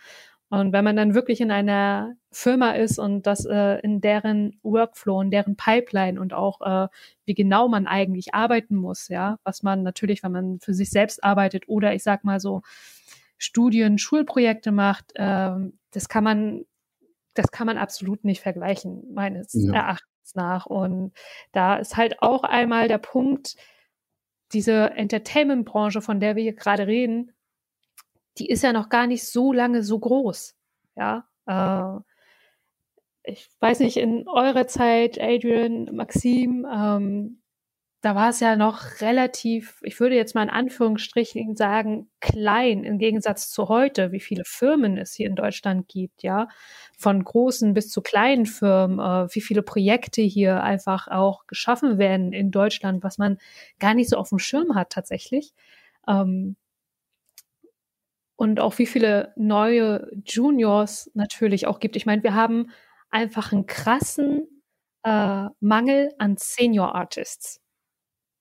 [0.50, 5.20] Und wenn man dann wirklich in einer Firma ist und das äh, in deren Workflow,
[5.22, 6.88] in deren Pipeline und auch äh,
[7.24, 11.24] wie genau man eigentlich arbeiten muss, ja, was man natürlich, wenn man für sich selbst
[11.24, 12.62] arbeitet oder ich sag mal so
[13.38, 16.64] Studien, Schulprojekte macht, ähm, das kann man,
[17.35, 19.74] das kann man absolut nicht vergleichen, meines Ja.
[19.74, 20.66] Erachtens nach.
[20.66, 21.12] Und
[21.52, 23.57] da ist halt auch einmal der Punkt,
[24.52, 27.33] diese Entertainment-Branche, von der wir hier gerade reden,
[28.38, 30.56] die ist ja noch gar nicht so lange so groß.
[30.96, 32.00] Ja, äh,
[33.24, 37.40] ich weiß nicht, in eurer Zeit, Adrian, Maxim, ähm,
[38.04, 42.98] da war es ja noch relativ, ich würde jetzt mal in Anführungsstrichen sagen, klein im
[42.98, 46.48] Gegensatz zu heute, wie viele Firmen es hier in Deutschland gibt, ja,
[46.98, 52.34] von großen bis zu kleinen Firmen, äh, wie viele Projekte hier einfach auch geschaffen werden
[52.34, 53.38] in Deutschland, was man
[53.78, 55.54] gar nicht so auf dem Schirm hat tatsächlich.
[56.06, 56.56] Ähm,
[58.36, 61.96] und auch wie viele neue Juniors natürlich auch gibt.
[61.96, 62.70] Ich meine, wir haben
[63.10, 64.46] einfach einen krassen
[65.04, 67.60] äh, Mangel an Senior Artists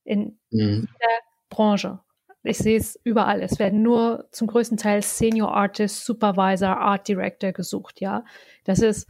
[0.06, 0.88] in Mhm.
[1.02, 1.10] der
[1.50, 2.00] Branche.
[2.44, 3.42] Ich sehe es überall.
[3.42, 8.26] Es werden nur zum größten Teil Senior Artists, Supervisor, Art Director gesucht, ja.
[8.66, 9.08] Das ist,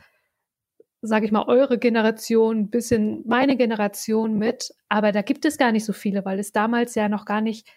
[1.02, 5.86] sage ich mal, eure Generation, bisschen meine Generation mit, aber da gibt es gar nicht
[5.86, 7.68] so viele, weil es damals ja noch gar nicht,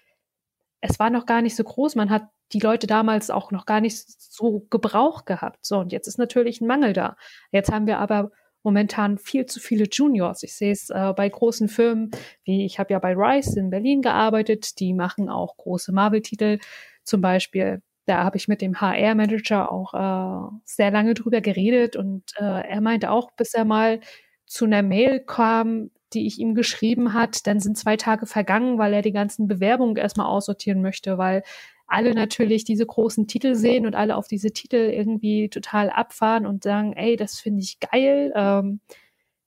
[0.80, 1.94] es war noch gar nicht so groß.
[1.96, 5.64] Man hat die Leute damals auch noch gar nicht so Gebrauch gehabt.
[5.64, 7.16] So, und jetzt ist natürlich ein Mangel da.
[7.50, 8.30] Jetzt haben wir aber
[8.62, 10.42] momentan viel zu viele Juniors.
[10.42, 12.10] Ich sehe es äh, bei großen Firmen,
[12.44, 16.58] wie ich habe ja bei Rice in Berlin gearbeitet, die machen auch große Marvel-Titel
[17.04, 17.80] zum Beispiel.
[18.06, 22.80] Da habe ich mit dem HR-Manager auch äh, sehr lange drüber geredet und äh, er
[22.80, 24.00] meinte auch, bis er mal
[24.46, 28.94] zu einer Mail kam, die ich ihm geschrieben hat, dann sind zwei Tage vergangen, weil
[28.94, 31.44] er die ganzen Bewerbungen erstmal aussortieren möchte, weil
[31.87, 36.64] alle natürlich diese großen Titel sehen und alle auf diese Titel irgendwie total abfahren und
[36.64, 38.81] sagen, ey, das finde ich geil, ähm,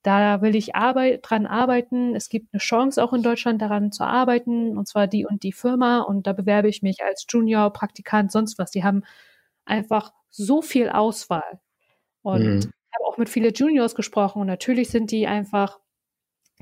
[0.04, 2.16] da will ich arbeit dran arbeiten.
[2.16, 5.52] Es gibt eine Chance auch in Deutschland daran zu arbeiten, und zwar die und die
[5.52, 8.72] Firma und da bewerbe ich mich als Junior, Praktikant, sonst was.
[8.72, 9.04] Die haben
[9.66, 11.60] einfach so viel Auswahl.
[12.24, 12.58] Und Mhm.
[12.58, 15.80] ich habe auch mit vielen Juniors gesprochen und natürlich sind die einfach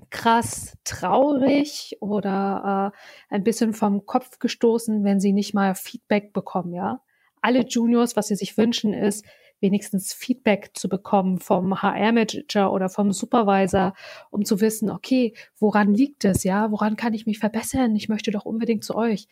[0.10, 2.94] krass traurig oder
[3.30, 7.02] äh, ein bisschen vom Kopf gestoßen, wenn sie nicht mal Feedback bekommen, ja.
[7.42, 9.26] Alle Juniors, was sie sich wünschen, ist,
[9.60, 13.94] wenigstens Feedback zu bekommen vom HR-Manager oder vom Supervisor,
[14.30, 16.72] um zu wissen, okay, woran liegt es, ja?
[16.72, 17.96] Woran kann ich mich verbessern?
[17.96, 19.28] Ich möchte doch unbedingt zu euch.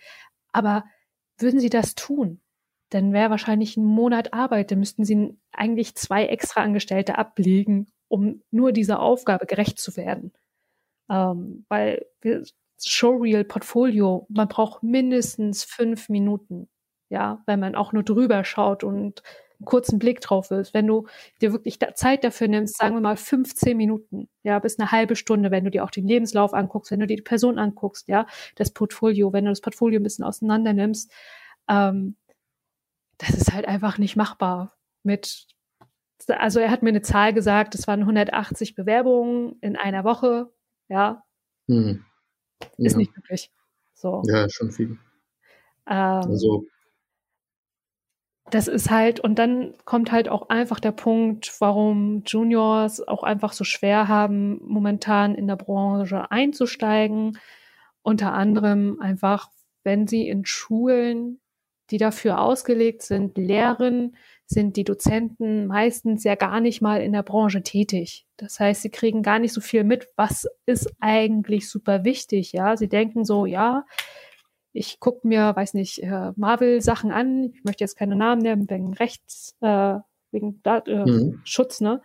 [0.52, 0.84] Aber
[1.38, 2.42] würden sie das tun?
[2.90, 8.42] Dann wäre wahrscheinlich ein Monat Arbeit, dann müssten sie eigentlich zwei extra Angestellte ablegen, um
[8.52, 10.32] nur dieser Aufgabe gerecht zu werden.
[11.10, 12.44] Ähm, weil wir,
[12.84, 16.68] Showreel Portfolio, man braucht mindestens fünf Minuten,
[17.10, 19.24] ja, wenn man auch nur drüber schaut und
[19.60, 20.74] einen kurzen Blick drauf ist.
[20.74, 21.08] Wenn du
[21.42, 25.16] dir wirklich da Zeit dafür nimmst, sagen wir mal 15 Minuten, ja, bis eine halbe
[25.16, 28.28] Stunde, wenn du dir auch den Lebenslauf anguckst, wenn du dir die Person anguckst, ja,
[28.56, 31.12] das Portfolio, wenn du das Portfolio ein bisschen auseinander nimmst,
[31.70, 32.18] ähm,
[33.18, 35.48] das ist halt einfach nicht machbar mit
[36.28, 40.52] also er hat mir eine Zahl gesagt, es waren 180 Bewerbungen in einer Woche.
[40.88, 41.24] Ja,
[41.68, 42.06] Mhm.
[42.78, 42.98] ist Ja.
[42.98, 43.52] nicht möglich.
[43.94, 44.22] So.
[44.26, 44.98] ja, schon viel.
[45.88, 46.66] Ähm, Also,
[48.52, 53.54] das ist halt, und dann kommt halt auch einfach der Punkt, warum Juniors auch einfach
[53.54, 57.40] so schwer haben, momentan in der Branche einzusteigen.
[58.04, 59.50] Unter anderem einfach,
[59.84, 61.40] wenn sie in Schulen,
[61.92, 64.16] die dafür ausgelegt sind, lehren,
[64.48, 68.26] sind die Dozenten meistens ja gar nicht mal in der Branche tätig.
[68.38, 72.52] Das heißt, sie kriegen gar nicht so viel mit, was ist eigentlich super wichtig.
[72.52, 73.86] Ja, sie denken so, ja,
[74.74, 77.52] ich gucke mir, weiß nicht, äh, Marvel-Sachen an.
[77.54, 80.00] Ich möchte jetzt keine Namen nennen, wegen Rechts, äh,
[80.32, 81.42] wegen Dat äh, Mhm.
[81.46, 82.02] Schutz, ne?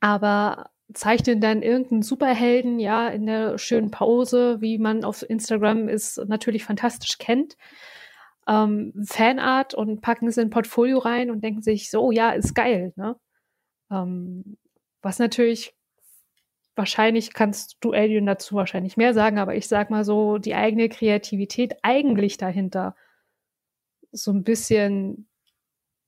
[0.00, 6.20] Aber zeichnen dann irgendeinen Superhelden, ja, in der schönen Pause, wie man auf Instagram es
[6.26, 7.56] natürlich fantastisch kennt.
[8.46, 12.54] Ähm, Fanart und packen es in ein Portfolio rein und denken sich, so, ja, ist
[12.54, 12.92] geil.
[12.96, 13.16] Ne?
[13.90, 14.56] Ähm,
[15.02, 15.74] was natürlich,
[16.74, 20.88] wahrscheinlich kannst du, Alien, dazu wahrscheinlich mehr sagen, aber ich sag mal so, die eigene
[20.88, 22.96] Kreativität eigentlich dahinter
[24.12, 25.28] so ein bisschen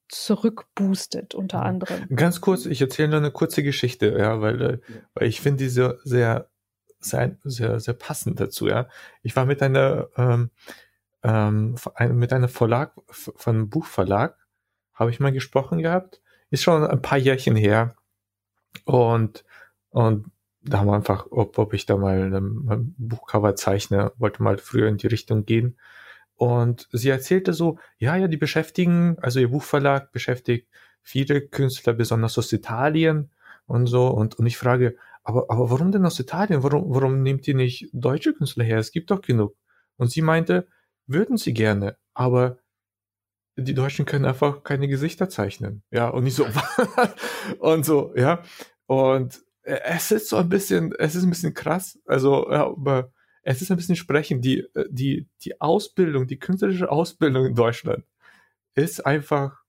[0.09, 2.07] zurückboostet, unter anderem.
[2.14, 4.79] Ganz kurz, ich erzähle nur eine kurze Geschichte, ja, weil, äh,
[5.14, 6.49] weil ich finde diese sehr,
[7.01, 8.88] sehr, sehr, sehr passend dazu, ja.
[9.22, 10.51] Ich war mit einer, ähm,
[11.22, 11.76] ähm,
[12.12, 14.37] mit einer Verlag, von einem Buchverlag,
[14.94, 17.96] habe ich mal gesprochen gehabt, ist schon ein paar Jährchen her
[18.85, 19.44] und,
[19.90, 20.26] und
[20.62, 24.88] da haben wir einfach, ob, ob ich da mal ein Buchcover zeichne, wollte mal früher
[24.88, 25.76] in die Richtung gehen
[26.37, 30.68] und sie erzählte so, ja, ja, die beschäftigen, also ihr Buchverlag beschäftigt
[31.02, 33.31] viele Künstler, besonders aus Italien
[33.66, 34.09] und so.
[34.09, 36.62] Und, und ich frage, aber, aber warum denn aus Italien?
[36.62, 38.79] Warum, warum nehmt ihr nicht deutsche Künstler her?
[38.79, 39.57] Es gibt doch genug.
[39.96, 40.68] Und sie meinte,
[41.07, 42.59] würden sie gerne, aber
[43.57, 45.83] die Deutschen können einfach keine Gesichter zeichnen.
[45.90, 46.47] Ja, und nicht so.
[47.59, 48.42] und so, ja.
[48.87, 51.99] Und es ist so ein bisschen, es ist ein bisschen krass.
[52.07, 56.90] Also, ja, aber es ist ein bisschen sprechen, die, äh, die, die Ausbildung, die künstlerische
[56.90, 58.05] Ausbildung in Deutschland
[58.75, 59.62] ist einfach,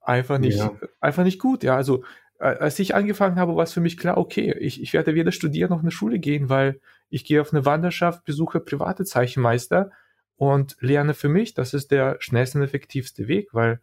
[0.00, 0.72] einfach nicht, ja.
[1.00, 1.62] einfach nicht gut.
[1.62, 2.04] Ja, also,
[2.38, 5.68] als ich angefangen habe, war es für mich klar, okay, ich, ich werde weder studieren
[5.68, 9.90] noch eine Schule gehen, weil ich gehe auf eine Wanderschaft, besuche private Zeichenmeister
[10.40, 11.54] und lerne für mich.
[11.54, 13.80] Das ist der schnellste und effektivste Weg, weil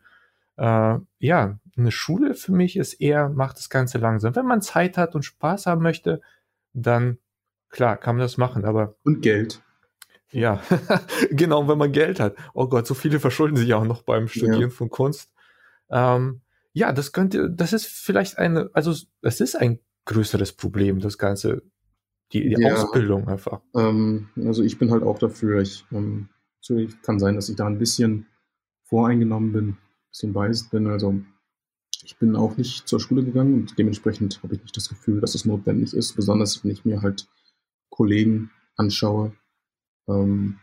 [0.58, 4.36] äh, ja, eine Schule für mich ist eher, macht das Ganze langsam.
[4.36, 6.22] Wenn man Zeit hat und Spaß haben möchte,
[6.74, 7.20] dann
[7.70, 8.96] Klar, kann man das machen, aber.
[9.04, 9.62] Und Geld.
[10.32, 10.62] Ja,
[11.32, 12.36] genau, wenn man Geld hat.
[12.54, 14.70] Oh Gott, so viele verschulden sich auch noch beim Studieren ja.
[14.70, 15.32] von Kunst.
[15.90, 16.42] Ähm,
[16.74, 21.64] ja, das könnte, das ist vielleicht eine, also es ist ein größeres Problem, das Ganze,
[22.34, 23.62] die, die ja, Ausbildung einfach.
[23.74, 26.30] Ähm, also ich bin halt auch dafür, ich, ähm,
[26.62, 28.28] natürlich kann sein, dass ich da ein bisschen
[28.84, 29.78] voreingenommen bin, ein
[30.12, 31.20] bisschen biased bin, also
[32.04, 35.36] ich bin auch nicht zur Schule gegangen und dementsprechend habe ich nicht das Gefühl, dass
[35.36, 37.28] es notwendig ist, besonders wenn ich mir halt
[37.90, 39.36] Kollegen anschaue,
[40.08, 40.60] ähm,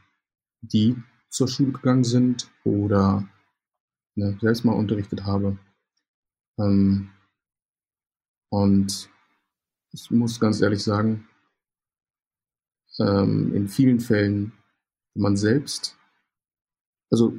[0.63, 0.97] die
[1.29, 3.29] zur Schule gegangen sind oder
[4.15, 5.59] ne, selbst mal unterrichtet habe.
[6.59, 7.11] Ähm,
[8.51, 9.11] und
[9.91, 11.29] ich muss ganz ehrlich sagen,
[13.01, 14.53] ähm, in vielen Fällen,
[15.15, 15.97] wenn man selbst,
[17.11, 17.37] also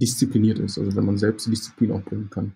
[0.00, 2.54] diszipliniert ist, also wenn man selbst Disziplin auch bringen kann,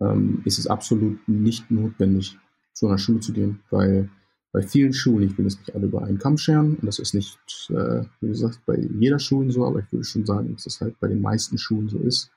[0.00, 2.38] ähm, ist es absolut nicht notwendig,
[2.72, 4.10] zu einer Schule zu gehen, weil
[4.52, 7.14] bei vielen Schulen, ich will es nicht alle über einen Kamm scheren, und das ist
[7.14, 7.38] nicht,
[7.70, 10.98] äh, wie gesagt, bei jeder Schule so, aber ich würde schon sagen, dass es halt
[11.00, 12.30] bei den meisten Schulen so ist,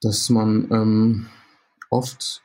[0.00, 1.26] dass man ähm,
[1.90, 2.42] oft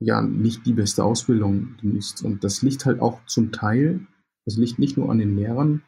[0.00, 2.24] ja nicht die beste Ausbildung genießt.
[2.24, 4.06] Und das liegt halt auch zum Teil,
[4.44, 5.82] das liegt nicht nur an den Lehrern,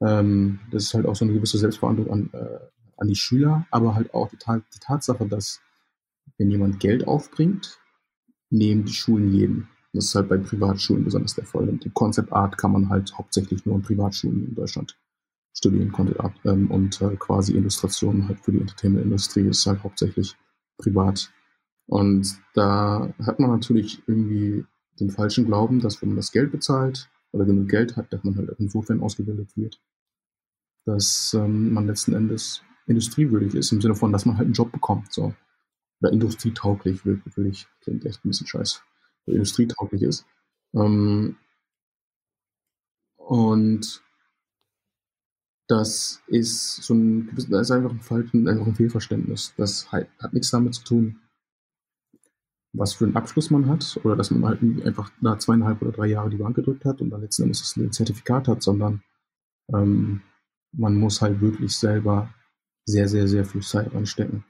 [0.00, 2.58] ähm, das ist halt auch so eine gewisse Selbstverantwortung an, äh,
[2.96, 5.60] an die Schüler, aber halt auch die, die Tatsache, dass
[6.38, 7.78] wenn jemand Geld aufbringt,
[8.50, 9.68] nehmen die Schulen jeden.
[9.92, 11.68] Das ist halt bei Privatschulen besonders der Fall.
[11.68, 14.98] Und die Concept Art kann man halt hauptsächlich nur in Privatschulen in Deutschland
[15.56, 16.34] studieren, Concept Art.
[16.44, 20.36] Ähm, und äh, quasi Illustrationen halt für die Entertainment-Industrie ist halt hauptsächlich
[20.78, 21.30] privat.
[21.86, 24.64] Und da hat man natürlich irgendwie
[24.98, 28.36] den falschen Glauben, dass wenn man das Geld bezahlt oder genug Geld hat, dass man
[28.36, 29.80] halt insofern ausgebildet wird,
[30.86, 34.70] dass ähm, man letzten Endes industriewürdig ist, im Sinne von, dass man halt einen Job
[34.70, 35.12] bekommt.
[35.12, 35.34] So.
[36.00, 38.80] Oder industrietauglich, wirklich, klingt echt ein bisschen scheiße
[39.26, 40.26] industrietauglich ist.
[40.74, 41.36] Ähm,
[43.16, 44.02] und
[45.66, 49.54] das ist so ein das ist einfach ein, Fall, einfach ein Fehlverständnis.
[49.56, 51.20] Das hat, hat nichts damit zu tun,
[52.74, 56.06] was für einen Abschluss man hat oder dass man halt einfach da zweieinhalb oder drei
[56.06, 59.02] Jahre die Bank gedrückt hat und dann letzten Endes ein Zertifikat hat, sondern
[59.72, 60.20] ähm,
[60.72, 62.34] man muss halt wirklich selber
[62.84, 64.44] sehr, sehr, sehr viel Zeit reinstecken.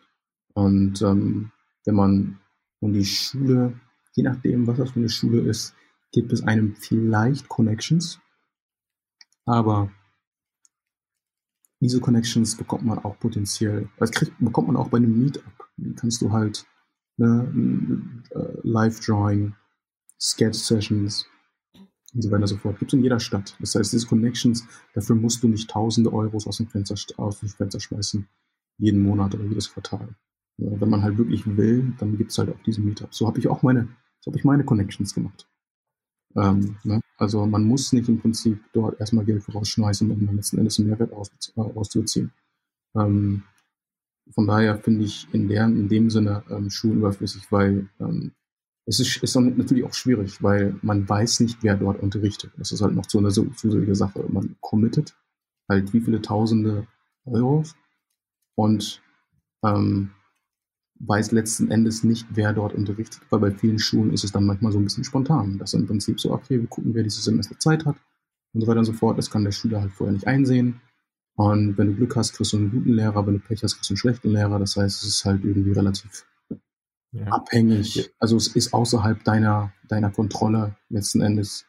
[0.54, 1.52] Und ähm,
[1.84, 2.40] wenn man
[2.80, 3.74] um die Schule
[4.14, 5.74] je nachdem, was das für eine Schule ist,
[6.12, 8.20] gibt es einem vielleicht Connections.
[9.44, 9.90] Aber
[11.80, 15.68] diese Connections bekommt man auch potenziell, das kriegt, bekommt man auch bei einem Meetup.
[15.76, 16.66] Dann kannst du halt
[17.16, 19.54] ne, äh, Live-Drawing,
[20.20, 21.26] Sketch-Sessions
[22.14, 22.78] und so weiter und so fort.
[22.78, 23.56] Gibt es in jeder Stadt.
[23.60, 27.48] Das heißt, diese Connections, dafür musst du nicht tausende Euros aus dem Fenster, aus dem
[27.48, 28.26] Fenster schmeißen,
[28.78, 30.14] jeden Monat oder jedes Quartal.
[30.56, 33.12] Ja, wenn man halt wirklich will, dann gibt es halt auch diese Meetup.
[33.12, 33.88] So habe ich auch meine
[34.24, 35.46] so habe ich meine Connections gemacht.
[36.34, 37.00] Ähm, ne?
[37.18, 40.88] Also man muss nicht im Prinzip dort erstmal Geld vorausschmeißen, um dann letzten Endes einen
[40.88, 42.32] Mehrwert aus, äh, auszuziehen.
[42.96, 43.42] Ähm,
[44.30, 48.32] von daher finde ich in, der, in dem Sinne ähm, Schulen überflüssig, weil ähm,
[48.86, 52.52] es ist, ist natürlich auch schwierig, weil man weiß nicht, wer dort unterrichtet.
[52.58, 54.24] Das ist halt noch so eine zusätzliche Sache.
[54.28, 55.16] Man committet
[55.68, 56.86] halt wie viele Tausende
[57.24, 57.74] Euros
[58.56, 59.02] und
[59.64, 60.10] ähm,
[61.00, 64.72] weiß letzten Endes nicht, wer dort unterrichtet, weil bei vielen Schulen ist es dann manchmal
[64.72, 65.58] so ein bisschen spontan.
[65.58, 67.96] Das ist im Prinzip so, okay, wir gucken, wer dieses Semester Zeit hat
[68.52, 69.18] und so weiter und so fort.
[69.18, 70.80] Das kann der Schüler halt vorher nicht einsehen.
[71.36, 73.90] Und wenn du Glück hast, kriegst du einen guten Lehrer, wenn du Pech hast, kriegst
[73.90, 74.58] du einen schlechten Lehrer.
[74.58, 76.24] Das heißt, es ist halt irgendwie relativ
[77.10, 77.26] ja.
[77.26, 78.12] abhängig.
[78.18, 81.66] Also es ist außerhalb deiner, deiner Kontrolle letzten Endes,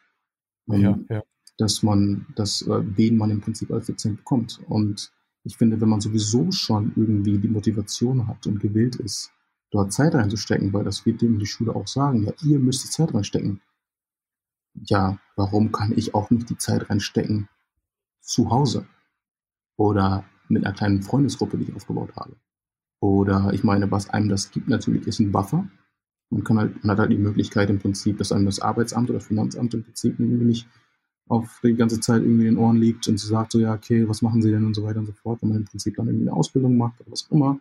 [0.70, 1.22] ähm, ja, ja.
[1.58, 4.60] dass man, dass, äh, wen man im Prinzip als Dozent bekommt.
[4.68, 9.32] Und ich finde, wenn man sowieso schon irgendwie die Motivation hat und gewillt ist,
[9.70, 12.90] dort Zeit reinzustecken, weil das wird dem die Schule auch sagen, ja, ihr müsst die
[12.90, 13.60] Zeit reinstecken.
[14.74, 17.48] Ja, warum kann ich auch nicht die Zeit reinstecken
[18.20, 18.86] zu Hause?
[19.76, 22.36] Oder mit einer kleinen Freundesgruppe, die ich aufgebaut habe?
[23.00, 25.68] Oder ich meine, was einem das gibt natürlich, ist ein Buffer.
[26.30, 29.20] Man kann halt, man hat halt die Möglichkeit im Prinzip, dass einem das Arbeitsamt oder
[29.20, 30.66] Finanzamt im Prinzip nicht
[31.28, 34.08] auf die ganze Zeit irgendwie in den Ohren liegt und sie sagt so, ja, okay,
[34.08, 35.42] was machen sie denn und so weiter und so fort.
[35.42, 37.54] Wenn man im Prinzip dann irgendwie eine Ausbildung macht oder was auch immer,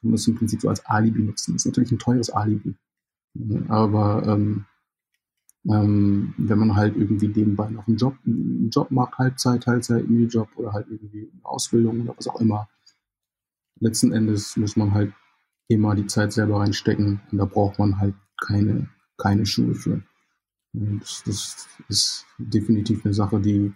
[0.00, 1.52] kann man das im Prinzip so als Alibi nutzen.
[1.52, 2.74] Das ist natürlich ein teures Alibi.
[3.68, 4.64] Aber ähm,
[5.68, 10.48] ähm, wenn man halt irgendwie nebenbei noch einen Job, einen Job macht, Halbzeit, Teilzeit, Minijob
[10.56, 12.68] oder halt irgendwie eine Ausbildung oder was auch immer,
[13.80, 15.12] letzten Endes muss man halt
[15.68, 20.02] immer die Zeit selber reinstecken und da braucht man halt keine, keine Schule für.
[20.72, 23.72] Und das ist definitiv eine Sache, die,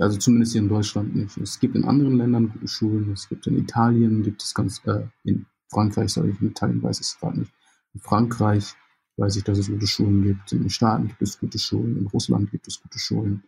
[0.00, 1.36] also zumindest hier in Deutschland nicht.
[1.36, 5.06] Es gibt in anderen Ländern gute Schulen, es gibt in Italien, gibt es ganz, äh,
[5.24, 7.52] in Frankreich, sorry, in Italien weiß ich es gerade nicht.
[7.94, 8.74] In Frankreich
[9.16, 10.52] weiß ich, dass es gute Schulen gibt.
[10.52, 13.42] In den Staaten gibt es gute Schulen, in Russland gibt es gute Schulen.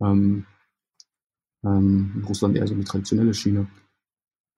[0.00, 0.46] Ähm,
[1.64, 3.68] ähm, in Russland eher so eine traditionelle Schiene.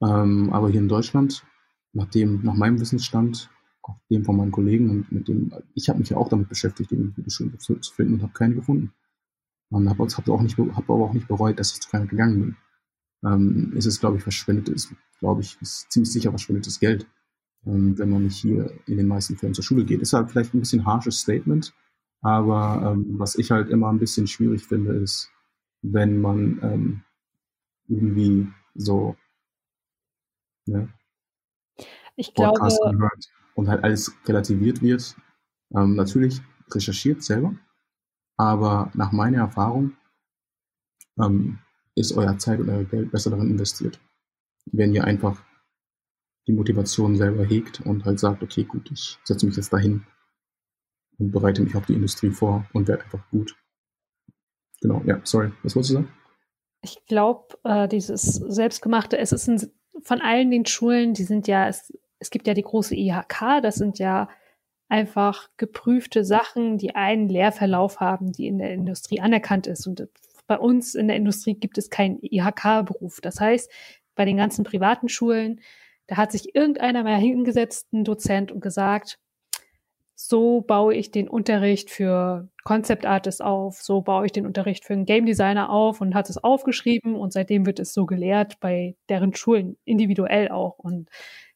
[0.02, 1.44] Ähm, aber hier in Deutschland,
[1.92, 3.50] nach, dem, nach meinem Wissensstand,
[3.82, 6.92] auch dem von meinen Kollegen und mit dem, ich habe mich ja auch damit beschäftigt,
[6.92, 8.92] irgendwie gute Schulen zu, zu finden und habe keine gefunden.
[9.70, 12.40] Und habe hab auch nicht, hab aber auch nicht bereut, dass ich zu keiner gegangen
[12.40, 12.56] bin.
[13.24, 17.06] Ähm, ist es, glaube ich, verschwendetes, glaube ich, ist ziemlich sicher verschwendetes Geld,
[17.66, 20.00] ähm, wenn man nicht hier in den meisten Fällen zur Schule geht.
[20.00, 21.74] Ist halt vielleicht ein bisschen harsches Statement,
[22.22, 25.30] aber ähm, was ich halt immer ein bisschen schwierig finde, ist,
[25.82, 27.02] wenn man ähm,
[27.88, 29.16] irgendwie so
[30.66, 30.88] ja,
[32.16, 35.16] ich glaube, hört und halt alles relativiert wird.
[35.74, 37.54] Ähm, natürlich recherchiert selber,
[38.36, 39.96] aber nach meiner Erfahrung
[41.18, 41.58] ähm,
[41.94, 44.00] ist euer Zeit und euer Geld besser darin investiert,
[44.66, 45.42] wenn ihr einfach
[46.50, 50.04] die Motivation selber hegt und halt sagt, okay, gut, ich setze mich jetzt dahin
[51.18, 53.56] und bereite mich auf die Industrie vor und werde einfach gut.
[54.80, 56.12] Genau, ja, sorry, was wolltest du sagen?
[56.82, 59.70] Ich glaube, äh, dieses Selbstgemachte, es ist ein
[60.02, 63.74] von allen den Schulen, die sind ja, es, es gibt ja die große IHK, das
[63.74, 64.28] sind ja
[64.88, 69.86] einfach geprüfte Sachen, die einen Lehrverlauf haben, die in der Industrie anerkannt ist.
[69.86, 70.08] Und
[70.46, 73.20] bei uns in der Industrie gibt es keinen IHK-Beruf.
[73.20, 73.70] Das heißt,
[74.14, 75.60] bei den ganzen privaten Schulen,
[76.10, 79.20] da hat sich irgendeiner mal hingesetzt, ein Dozent, und gesagt,
[80.16, 84.92] so baue ich den Unterricht für Concept Artists auf, so baue ich den Unterricht für
[84.92, 88.96] einen Game Designer auf und hat es aufgeschrieben und seitdem wird es so gelehrt bei
[89.08, 91.08] deren Schulen individuell auch und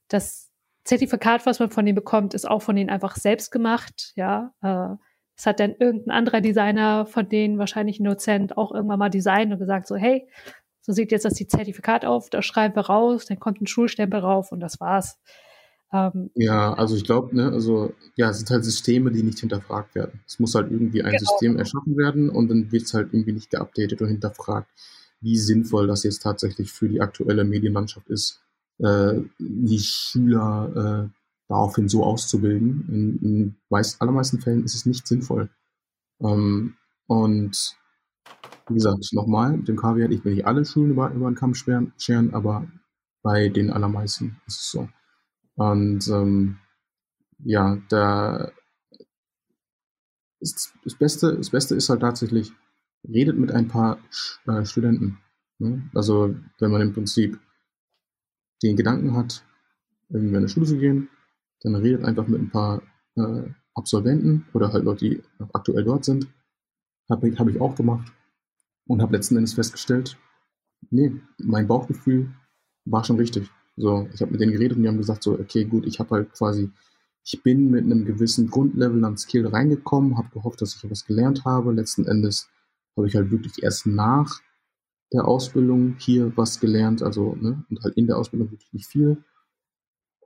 [0.07, 0.53] das
[0.85, 4.55] Zertifikat, was man von denen bekommt, ist auch von denen einfach selbst gemacht, ja.
[4.63, 4.95] Äh,
[5.37, 9.53] es hat dann irgendein anderer Designer von denen, wahrscheinlich ein Dozent, auch irgendwann mal designt
[9.53, 10.29] und gesagt so, hey,
[10.85, 14.53] so sieht jetzt das Zertifikat auf, da schreiben wir raus, dann kommt ein Schulstempel rauf
[14.53, 15.19] und das war's.
[15.93, 19.95] Ähm, ja, also ich glaube, ne, also ja, es sind halt Systeme, die nicht hinterfragt
[19.95, 20.21] werden.
[20.27, 21.21] Es muss halt irgendwie ein genau.
[21.21, 24.69] System erschaffen werden und dann wird es halt irgendwie nicht geupdatet und hinterfragt,
[25.23, 28.43] wie sinnvoll das jetzt tatsächlich für die aktuelle Medienlandschaft ist,
[28.79, 31.19] äh, die Schüler äh,
[31.49, 32.89] daraufhin so auszubilden.
[32.91, 35.49] In, in meist, allermeisten Fällen ist es nicht sinnvoll.
[36.21, 36.75] Ähm,
[37.07, 37.75] und
[38.69, 41.55] wie gesagt, nochmal, mit dem Kaviar, ich will nicht alle Schulen über, über den Kamm
[41.55, 42.67] scheren, aber
[43.23, 44.89] bei den allermeisten ist es so.
[45.57, 46.59] Und ähm,
[47.39, 48.53] ja, da
[50.41, 52.53] ist das Beste, das Beste ist halt tatsächlich,
[53.07, 53.99] redet mit ein paar
[54.47, 55.19] äh, Studenten.
[55.59, 55.89] Ne?
[55.95, 57.39] Also wenn man im Prinzip
[58.63, 59.45] den Gedanken hat,
[60.09, 61.09] irgendwie an die Schule zu gehen,
[61.63, 62.83] dann redet einfach mit ein paar
[63.17, 65.23] äh, Absolventen oder halt Leute, die
[65.53, 66.29] aktuell dort sind.
[67.11, 68.13] Habe ich, hab ich auch gemacht
[68.87, 70.17] und habe letzten Endes festgestellt,
[70.91, 72.35] nee, mein Bauchgefühl
[72.85, 73.51] war schon richtig.
[73.77, 76.11] So, ich habe mit denen geredet und die haben gesagt so, okay, gut, ich habe
[76.11, 76.71] halt quasi,
[77.25, 81.45] ich bin mit einem gewissen Grundlevel an Skill reingekommen, habe gehofft, dass ich etwas gelernt
[81.45, 81.73] habe.
[81.73, 82.49] Letzten Endes
[82.97, 84.41] habe ich halt wirklich erst nach
[85.13, 89.23] der Ausbildung hier was gelernt, also ne, und halt in der Ausbildung wirklich nicht viel.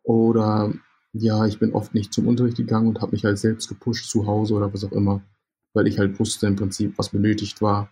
[0.03, 0.72] Oder
[1.12, 4.26] ja, ich bin oft nicht zum Unterricht gegangen und habe mich halt selbst gepusht zu
[4.26, 5.22] Hause oder was auch immer,
[5.75, 7.91] weil ich halt wusste im Prinzip, was benötigt war.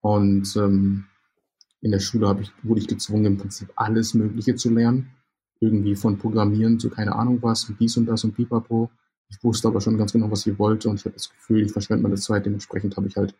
[0.00, 1.06] Und ähm,
[1.80, 5.10] in der Schule ich, wurde ich gezwungen, im Prinzip alles Mögliche zu lernen.
[5.60, 8.90] Irgendwie von Programmieren zu keine Ahnung was und dies und das und pipapo.
[9.28, 11.72] Ich wusste aber schon ganz genau, was ich wollte und ich habe das Gefühl, ich
[11.72, 12.46] verschwende meine Zeit.
[12.46, 13.34] Dementsprechend habe ich halt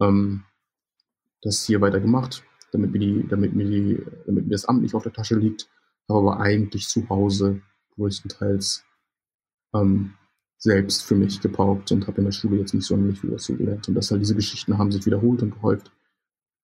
[0.00, 0.44] ähm,
[1.42, 4.94] das hier weiter gemacht, damit mir, die, damit, mir die, damit mir das Amt nicht
[4.94, 5.68] auf der Tasche liegt,
[6.08, 7.60] habe aber eigentlich zu Hause
[7.96, 8.84] größtenteils
[9.74, 10.14] ähm,
[10.62, 13.88] selbst für mich gepaukt und habe in der Schule jetzt nicht sonderlich viel dazu gelernt.
[13.88, 15.90] Und dass halt diese Geschichten haben sich wiederholt und gehäuft.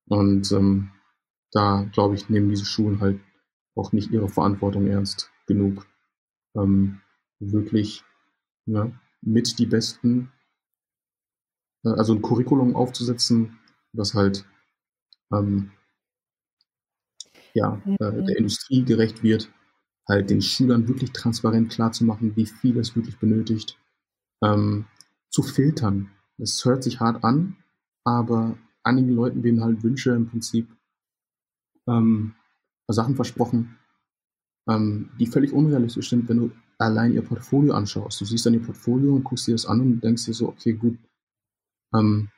[0.06, 0.90] Und ähm,
[1.50, 3.20] da, glaube ich, nehmen diese Schulen halt
[3.74, 5.84] auch nicht ihre Verantwortung ernst genug,
[6.56, 7.00] ähm,
[7.40, 8.04] wirklich
[8.66, 10.30] ne, mit die besten,
[11.84, 13.58] äh, also ein Curriculum aufzusetzen,
[13.92, 14.44] was halt
[15.32, 15.72] ähm,
[17.52, 18.36] ja, äh, der.
[18.36, 19.50] Industrie gerecht wird,
[20.06, 23.77] halt den Schülern wirklich transparent klar zu machen, wie viel es wirklich benötigt,
[24.42, 24.86] ähm,
[25.30, 26.10] zu filtern.
[26.38, 27.56] Das hört sich hart an,
[28.04, 30.68] aber einigen Leuten werden halt Wünsche im Prinzip
[31.88, 32.34] ähm,
[32.88, 33.76] Sachen versprochen,
[34.68, 38.20] ähm, die völlig unrealistisch sind, wenn du allein ihr Portfolio anschaust.
[38.20, 40.72] Du siehst dann ihr Portfolio und guckst dir das an und denkst dir so, okay,
[40.74, 40.98] gut,
[41.94, 42.28] ähm,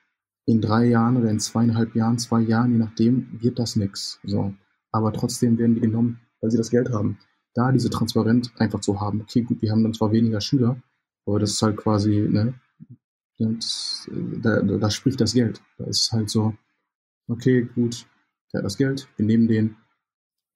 [0.47, 4.19] in drei Jahren oder in zweieinhalb Jahren, zwei Jahren, je nachdem, wird das nix.
[4.25, 4.55] So.
[4.91, 7.19] Aber trotzdem werden die genommen, weil sie das Geld haben.
[7.55, 10.81] Da diese Transparenz einfach zu haben, okay, gut, wir haben dann zwar weniger Schüler,
[11.27, 12.55] aber das ist halt quasi, ne,
[13.39, 14.09] das,
[14.43, 15.63] da, da spricht das Geld.
[15.79, 16.55] Da ist halt so,
[17.29, 18.07] okay, gut,
[18.53, 19.77] der hat das Geld, wir nehmen den.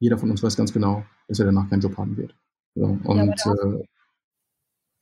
[0.00, 2.34] Jeder von uns weiß ganz genau, dass er danach keinen Job haben wird.
[2.74, 3.84] So, und ja, äh,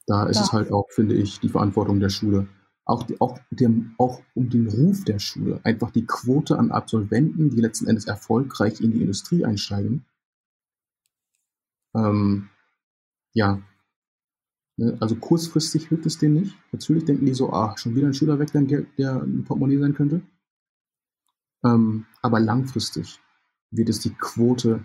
[0.07, 0.43] da ist ja.
[0.43, 2.49] es halt auch, finde ich, die Verantwortung der Schule.
[2.85, 5.61] Auch, auch, dem, auch um den Ruf der Schule.
[5.65, 10.05] Einfach die Quote an Absolventen, die letzten Endes erfolgreich in die Industrie einsteigen.
[11.95, 12.51] Ähm,
[13.33, 13.72] ja, Ne?
[15.01, 16.57] Also kurzfristig hilft es denen nicht.
[16.73, 19.45] Natürlich denken die so, ach, schon wieder ein Schüler weg, der ein, Geld, der ein
[19.45, 20.23] Portemonnaie sein könnte.
[21.65, 23.21] Ähm, aber langfristig
[23.71, 24.83] wird es die Quote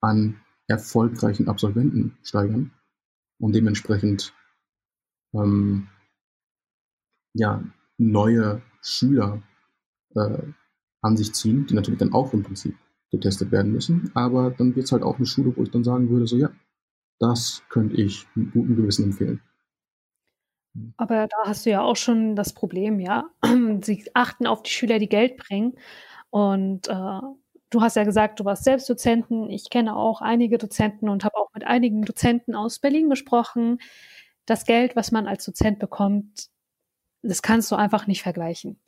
[0.00, 2.72] an erfolgreichen Absolventen steigern
[3.38, 4.34] und dementsprechend
[5.34, 5.88] ähm,
[7.34, 7.62] ja,
[7.98, 9.42] neue Schüler
[10.14, 10.42] äh,
[11.02, 12.76] an sich ziehen, die natürlich dann auch im Prinzip
[13.10, 14.10] getestet werden müssen.
[14.14, 16.50] Aber dann wird es halt auch eine Schule, wo ich dann sagen würde, so ja,
[17.18, 19.40] das könnte ich mit gutem Gewissen empfehlen.
[20.96, 23.30] Aber da hast du ja auch schon das Problem, ja.
[23.82, 25.74] Sie achten auf die Schüler, die Geld bringen.
[26.30, 27.20] Und äh,
[27.70, 29.48] du hast ja gesagt, du warst selbst Dozenten.
[29.50, 33.78] Ich kenne auch einige Dozenten und habe auch mit einigen Dozenten aus Berlin gesprochen.
[34.44, 36.48] Das Geld, was man als Dozent bekommt,
[37.22, 38.78] das kannst du einfach nicht vergleichen.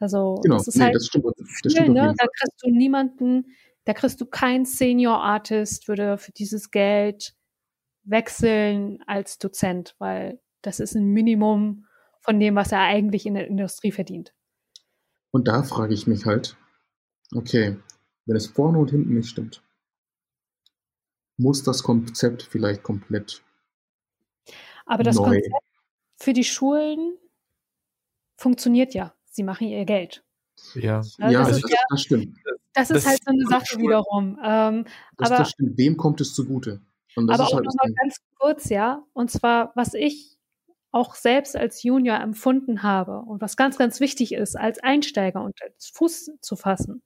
[0.00, 0.56] Also genau.
[0.56, 2.14] das ist nee, halt das stimmt, das stimmt ne?
[2.16, 3.46] Da kriegst du niemanden,
[3.88, 7.34] da kriegst du kein Senior Artist, würde für dieses Geld
[8.02, 11.86] wechseln als Dozent, weil das ist ein Minimum
[12.20, 14.34] von dem, was er eigentlich in der Industrie verdient.
[15.30, 16.58] Und da frage ich mich halt,
[17.34, 17.78] okay,
[18.26, 19.62] wenn es vorne und hinten nicht stimmt,
[21.38, 23.42] muss das Konzept vielleicht komplett
[24.84, 25.30] Aber das neu.
[25.30, 25.54] Konzept
[26.16, 27.16] für die Schulen
[28.36, 29.14] funktioniert ja.
[29.30, 30.22] Sie machen ihr Geld.
[30.74, 32.36] Ja, ja, ja das, das, ja, das stimmt.
[32.78, 34.38] Das, das ist halt so eine Sache wiederum.
[34.42, 34.84] Ähm,
[35.16, 35.76] das, aber, das stimmt.
[35.76, 36.80] Wem kommt es zugute?
[37.16, 39.02] aber auch halt nochmal ganz kurz, ja.
[39.12, 40.38] Und zwar, was ich
[40.92, 45.60] auch selbst als Junior empfunden habe und was ganz, ganz wichtig ist, als Einsteiger und
[45.62, 47.02] als Fuß zu fassen.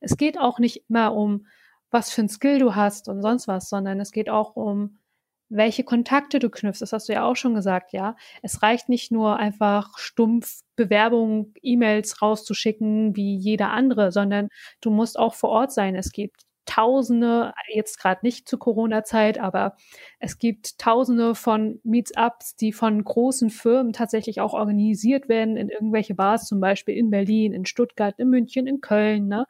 [0.00, 1.46] Es geht auch nicht immer um,
[1.90, 4.98] was für ein Skill du hast und sonst was, sondern es geht auch um,
[5.52, 6.80] welche Kontakte du knüpfst.
[6.82, 8.16] Das hast du ja auch schon gesagt, ja.
[8.42, 14.48] Es reicht nicht nur einfach stumpf Bewerbungen, E-Mails rauszuschicken wie jeder andere, sondern
[14.80, 15.94] du musst auch vor Ort sein.
[15.96, 19.76] Es gibt Tausende, jetzt gerade nicht zu Corona-Zeit, aber
[20.18, 26.14] es gibt Tausende von Meetups, die von großen Firmen tatsächlich auch organisiert werden in irgendwelche
[26.14, 29.46] Bars, zum Beispiel in Berlin, in Stuttgart, in München, in Köln, ne,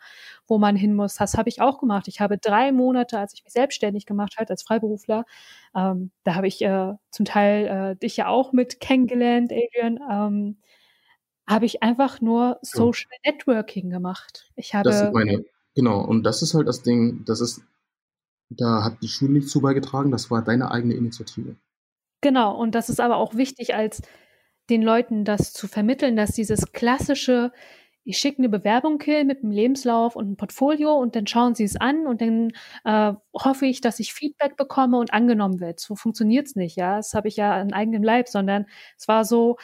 [0.47, 1.17] wo man hin muss.
[1.17, 2.09] Das habe ich auch gemacht.
[2.09, 5.25] Ich habe drei Monate, als ich mich selbstständig gemacht habe als Freiberufler,
[5.77, 9.99] ähm, da habe ich äh, zum Teil äh, dich ja auch mit kennengelernt, Adrian.
[10.11, 10.57] Ähm,
[11.47, 14.51] habe ich einfach nur Social Networking gemacht.
[14.57, 15.45] Ich habe das ist meine
[15.75, 17.63] Genau, und das ist halt das Ding, das ist,
[18.51, 21.57] da hat die Schule nicht zu beigetragen, das war deine eigene Initiative.
[22.21, 24.03] Genau, und das ist aber auch wichtig, als
[24.71, 27.53] den Leuten das zu vermitteln, dass dieses klassische,
[28.05, 31.65] ich schicke eine Bewerbung hier mit einem Lebenslauf und einem Portfolio und dann schauen sie
[31.65, 32.53] es an und dann
[32.85, 35.81] äh, hoffe ich, dass ich Feedback bekomme und angenommen wird.
[35.81, 36.97] So funktioniert es nicht, ja.
[36.97, 38.67] Das habe ich ja an eigenem Leib, sondern
[38.97, 39.57] es war so,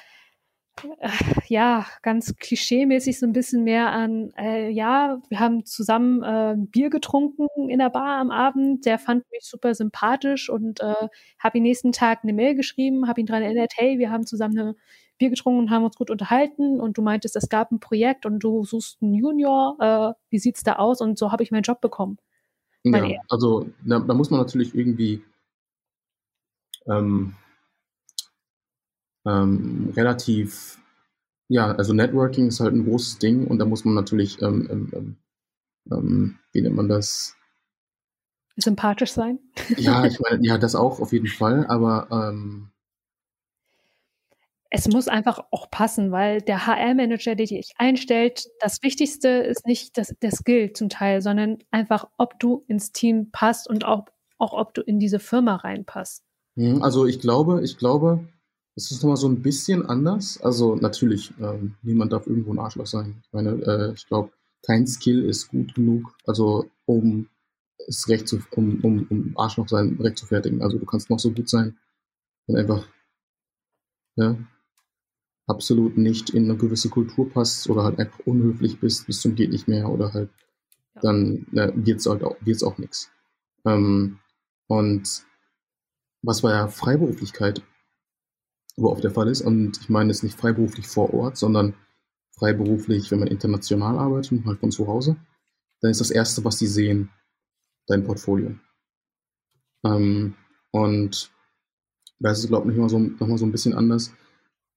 [1.48, 6.90] ja, ganz klischeemäßig so ein bisschen mehr an, äh, ja, wir haben zusammen äh, Bier
[6.90, 11.08] getrunken in der Bar am Abend, der fand mich super sympathisch und äh,
[11.38, 14.58] habe ihn nächsten Tag eine Mail geschrieben, habe ihn daran erinnert, hey, wir haben zusammen
[14.58, 14.76] eine
[15.18, 18.38] Bier getrunken und haben uns gut unterhalten und du meintest, es gab ein Projekt und
[18.38, 21.00] du suchst einen Junior, äh, wie sieht's da aus?
[21.00, 22.18] Und so habe ich meinen Job bekommen.
[22.84, 25.22] Ja, also da, da, muss man natürlich irgendwie
[26.86, 27.34] ähm,
[29.26, 30.78] ähm, relativ,
[31.48, 34.90] ja, also Networking ist halt ein großes Ding und da muss man natürlich, ähm, ähm,
[34.92, 35.16] ähm,
[35.90, 37.36] ähm wie nennt man das?
[38.56, 39.38] Sympathisch sein?
[39.76, 42.70] Ja, ich meine, ja, das auch auf jeden Fall, aber ähm,
[44.70, 49.96] es muss einfach auch passen, weil der HR-Manager, der dich einstellt, das Wichtigste ist nicht
[49.96, 54.04] das, der Skill zum Teil, sondern einfach, ob du ins Team passt und auch,
[54.36, 56.22] auch ob du in diese Firma reinpasst.
[56.56, 58.28] Mhm, also ich glaube, ich glaube,
[58.78, 60.40] es ist nochmal so ein bisschen anders.
[60.40, 63.20] Also natürlich, ähm, niemand darf irgendwo ein Arschloch sein.
[63.24, 64.30] Ich meine, äh, ich glaube,
[64.64, 67.28] kein Skill ist gut genug, also um
[67.88, 70.62] es recht zu, um, um, um Arschloch sein recht zu fertigen.
[70.62, 71.76] Also du kannst noch so gut sein,
[72.46, 72.86] wenn einfach
[74.14, 74.36] ja,
[75.48, 79.50] absolut nicht in eine gewisse Kultur passt oder halt einfach unhöflich bist bis zum geht
[79.50, 80.30] nicht mehr oder halt
[81.02, 83.10] dann ne, wird's halt auch, wird's auch nichts.
[83.64, 84.20] Ähm,
[84.68, 85.24] und
[86.22, 87.62] was bei der Freiberuflichkeit
[88.78, 91.74] wo oft der Fall ist, und ich meine es nicht freiberuflich vor Ort, sondern
[92.38, 95.16] freiberuflich, wenn man international arbeitet, halt von zu Hause,
[95.80, 97.10] dann ist das Erste, was sie sehen,
[97.86, 98.54] dein Portfolio.
[99.84, 100.34] Ähm,
[100.70, 101.30] und
[102.20, 104.12] da ist es, glaube ich, noch mal, so, so ein bisschen anders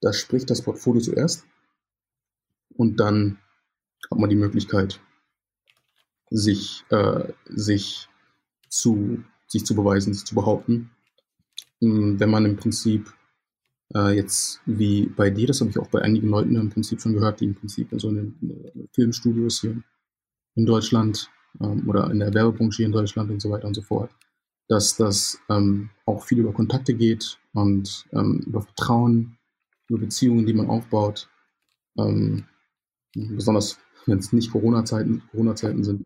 [0.01, 1.45] da spricht das Portfolio zuerst
[2.75, 3.37] und dann
[4.09, 4.99] hat man die Möglichkeit,
[6.29, 8.09] sich, äh, sich,
[8.67, 10.91] zu, sich zu beweisen, sich zu behaupten.
[11.81, 13.13] Ähm, wenn man im Prinzip
[13.95, 17.13] äh, jetzt wie bei dir, das habe ich auch bei einigen Leuten im Prinzip schon
[17.13, 19.81] gehört, die im Prinzip in so einen Filmstudios hier
[20.55, 21.29] in Deutschland
[21.61, 24.11] ähm, oder in der Werbebranche hier in Deutschland und so weiter und so fort,
[24.67, 29.37] dass das ähm, auch viel über Kontakte geht und ähm, über Vertrauen
[29.89, 31.29] über Beziehungen, die man aufbaut.
[31.97, 32.45] Ähm,
[33.13, 36.03] besonders wenn es nicht Corona-Zeiten Corona -Zeiten sind.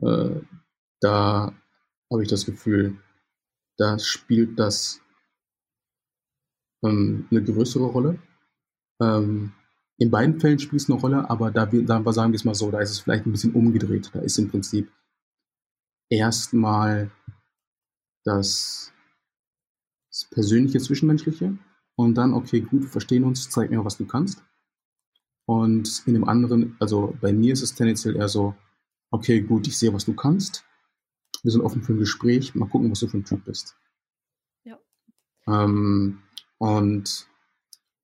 [0.00, 0.40] Äh,
[1.00, 1.52] da
[2.10, 2.96] habe ich das Gefühl,
[3.76, 5.00] da spielt das
[6.84, 8.18] ähm, eine größere Rolle.
[9.00, 9.52] Ähm,
[9.98, 12.54] in beiden Fällen spielt es eine Rolle, aber da, wir, da sagen wir es mal
[12.54, 14.10] so, da ist es vielleicht ein bisschen umgedreht.
[14.12, 14.90] Da ist im Prinzip
[16.08, 17.10] erstmal
[18.24, 18.92] das,
[20.10, 21.58] das persönliche Zwischenmenschliche
[21.96, 24.44] und dann, okay, gut, wir verstehen uns, zeig mir, was du kannst.
[25.46, 28.54] Und in dem anderen, also bei mir ist es tendenziell eher so,
[29.10, 30.64] okay, gut, ich sehe, was du kannst.
[31.42, 33.76] Wir sind offen für ein Gespräch, mal gucken, was du für ein Typ bist.
[34.64, 34.78] Ja.
[35.46, 36.22] Ähm,
[36.58, 37.28] und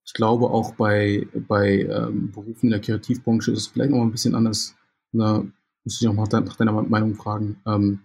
[0.07, 4.11] ich glaube auch bei, bei ähm, Berufen in der Kreativbranche ist es vielleicht noch ein
[4.11, 4.74] bisschen anders.
[5.12, 5.44] Da
[5.84, 7.61] muss ich noch mal nach deiner Meinung fragen.
[7.66, 8.00] Ähm,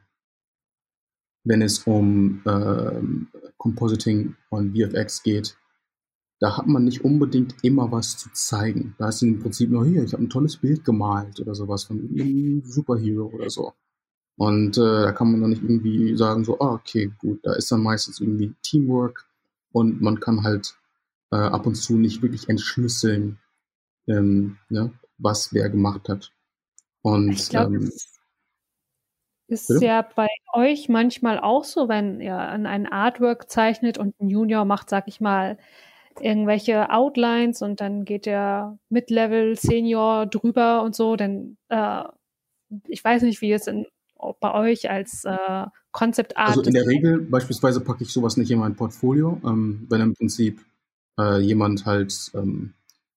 [1.44, 3.28] wenn es um ähm,
[3.58, 5.58] Compositing und VFX geht,
[6.40, 8.96] da hat man nicht unbedingt immer was zu zeigen.
[8.98, 11.98] Da ist im Prinzip nur hier, ich habe ein tolles Bild gemalt oder sowas von
[12.00, 13.74] einem Superhero oder so.
[14.38, 17.70] Und äh, da kann man dann nicht irgendwie sagen, so, ah, okay, gut, da ist
[17.72, 19.29] dann meistens irgendwie Teamwork
[19.72, 20.76] und man kann halt
[21.32, 23.40] äh, ab und zu nicht wirklich entschlüsseln,
[24.08, 26.32] ähm, ne, was wer gemacht hat.
[27.02, 27.92] Und ich glaub, ähm,
[29.48, 29.86] ist bitte?
[29.86, 34.90] ja bei euch manchmal auch so, wenn ihr ein Artwork zeichnet und ein Junior macht,
[34.90, 35.58] sag ich mal,
[36.20, 42.04] irgendwelche Outlines und dann geht der Mid-Level Senior drüber und so, dann äh,
[42.88, 43.88] ich weiß nicht, wie es in,
[44.40, 46.50] bei euch als äh, Concept Art.
[46.50, 50.14] Also in der Regel beispielsweise packe ich sowas nicht in mein Portfolio, ähm, wenn im
[50.14, 50.64] Prinzip
[51.20, 52.74] äh, jemand halt ähm,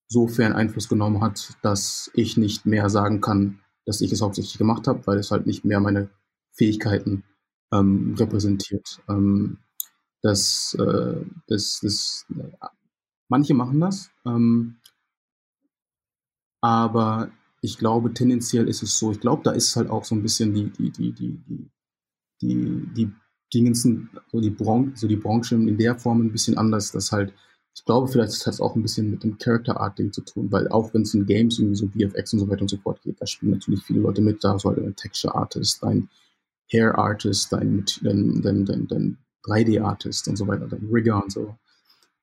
[0.09, 4.59] so fern Einfluss genommen hat, dass ich nicht mehr sagen kann, dass ich es hauptsächlich
[4.59, 6.11] gemacht habe, weil es halt nicht mehr meine
[6.53, 7.25] Fähigkeiten
[7.73, 9.01] ähm, repräsentiert.
[9.09, 9.59] Ähm,
[10.23, 12.27] das, äh, das, das
[13.29, 14.77] Manche machen das, ähm,
[16.61, 17.31] aber
[17.63, 20.53] ich glaube, tendenziell ist es so, ich glaube, da ist halt auch so ein bisschen
[20.53, 21.71] die, die, die, die, die,
[22.43, 23.13] die, die
[23.55, 27.33] Dingensen, so die Branche, so die Branche in der Form ein bisschen anders, dass halt,
[27.75, 30.51] ich glaube, vielleicht hat es auch ein bisschen mit dem Character Art Ding zu tun,
[30.51, 33.01] weil auch wenn es in Games irgendwie so VFX und so weiter und so fort
[33.03, 36.09] geht, da spielen natürlich viele Leute mit, da soll ein Texture Artist, ein
[36.73, 41.31] Hair Artist, dein, dein, dein, dein, dein 3D Artist und so weiter, dein Rigger und
[41.31, 41.55] so.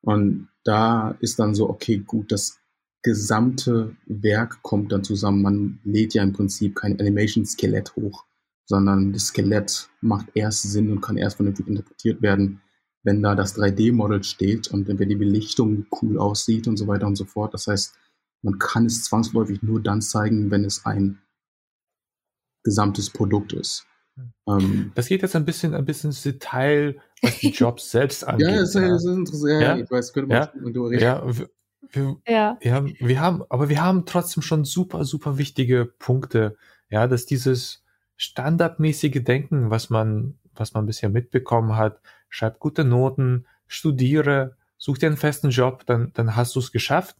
[0.02, 2.60] Und da ist dann so, okay, gut, das
[3.02, 5.42] gesamte Werk kommt dann zusammen.
[5.42, 8.26] Man lädt ja im Prinzip kein Animation-Skelett hoch,
[8.66, 12.62] sondern das Skelett macht erst Sinn und kann erst vernünftig interpretiert werden,
[13.04, 17.16] wenn da das 3D-Model steht und wenn die Belichtung cool aussieht und so weiter und
[17.16, 17.54] so fort.
[17.54, 17.96] Das heißt,
[18.42, 21.22] man kann es zwangsläufig nur dann zeigen, wenn es ein
[22.64, 23.86] gesamtes Produkt ist.
[24.48, 28.48] Ähm, das geht jetzt ein bisschen, ein bisschen ins Detail, was die Jobs selbst angeht.
[28.48, 28.90] ja, das, ja.
[28.90, 29.54] das ist interessant.
[29.54, 31.02] Ja, ja, ich weiß, könnte man ja, reden.
[31.02, 31.24] Ja,
[31.92, 32.58] wir, ja.
[32.62, 36.58] ja, wir haben, aber wir haben trotzdem schon super, super wichtige Punkte.
[36.90, 37.84] Ja, dass dieses
[38.16, 45.08] standardmäßige Denken, was man, was man bisher mitbekommen hat, schreib gute Noten, studiere, such dir
[45.08, 47.16] einen festen Job, dann, dann hast du es geschafft.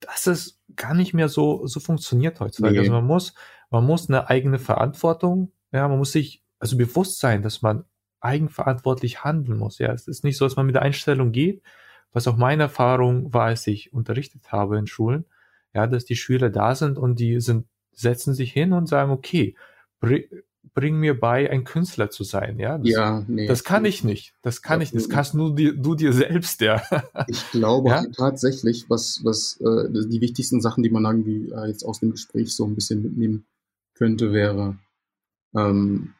[0.00, 2.74] Das ist gar nicht mehr so, so funktioniert heutzutage.
[2.74, 2.80] Nee.
[2.80, 3.34] Also man muss,
[3.70, 7.84] man muss eine eigene Verantwortung, ja, man muss sich also bewusst sein, dass man
[8.20, 9.78] eigenverantwortlich handeln muss.
[9.78, 11.62] Ja, es ist nicht so, dass man mit der Einstellung geht,
[12.12, 15.24] was auch meine Erfahrung war, als ich unterrichtet habe in Schulen,
[15.74, 19.56] ja, dass die Schüler da sind und die sind, setzen sich hin und sagen, okay,
[20.00, 20.24] bring,
[20.74, 22.78] bring mir bei, ein Künstler zu sein, ja.
[22.78, 24.34] Das, ja, nee, das kann ich nicht.
[24.42, 25.06] Das kann ich nicht.
[25.06, 26.82] Das kannst nur dir, du dir selbst, ja.
[27.26, 28.04] Ich glaube ja?
[28.16, 32.54] tatsächlich, was, was äh, die wichtigsten Sachen, die man irgendwie äh, jetzt aus dem Gespräch
[32.54, 33.46] so ein bisschen mitnehmen
[33.94, 34.78] könnte, wäre
[35.54, 36.14] ähm,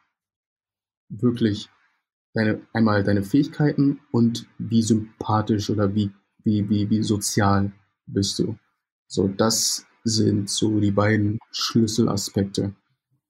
[1.09, 1.69] wirklich
[2.35, 6.11] deine, einmal deine Fähigkeiten und wie sympathisch oder wie,
[6.45, 7.73] wie, wie, wie sozial
[8.07, 8.57] bist du.
[9.07, 12.75] So, das sind so die beiden Schlüsselaspekte.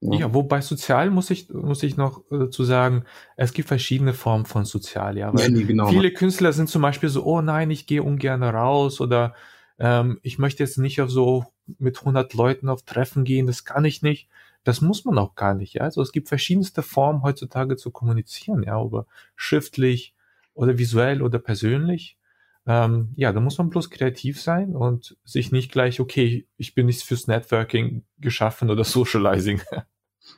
[0.01, 0.19] Ja.
[0.19, 3.05] ja, wobei sozial muss ich, muss ich noch dazu sagen,
[3.37, 5.33] es gibt verschiedene Formen von sozial, ja.
[5.33, 5.89] Weil ja, nee, genau.
[5.89, 9.35] Viele Künstler sind zum Beispiel so, oh nein, ich gehe ungern raus oder
[9.79, 11.47] ähm, ich möchte jetzt nicht auf so
[11.79, 14.29] mit 100 Leuten auf Treffen gehen, das kann ich nicht.
[14.65, 15.83] Das muss man auch gar nicht, ja.
[15.83, 19.07] Also es gibt verschiedenste Formen heutzutage zu kommunizieren, ja, über
[19.37, 20.15] schriftlich
[20.55, 22.17] oder visuell oder persönlich.
[22.65, 26.87] Ähm, ja, da muss man bloß kreativ sein und sich nicht gleich, okay, ich bin
[26.87, 29.61] nicht fürs Networking geschaffen oder Socializing.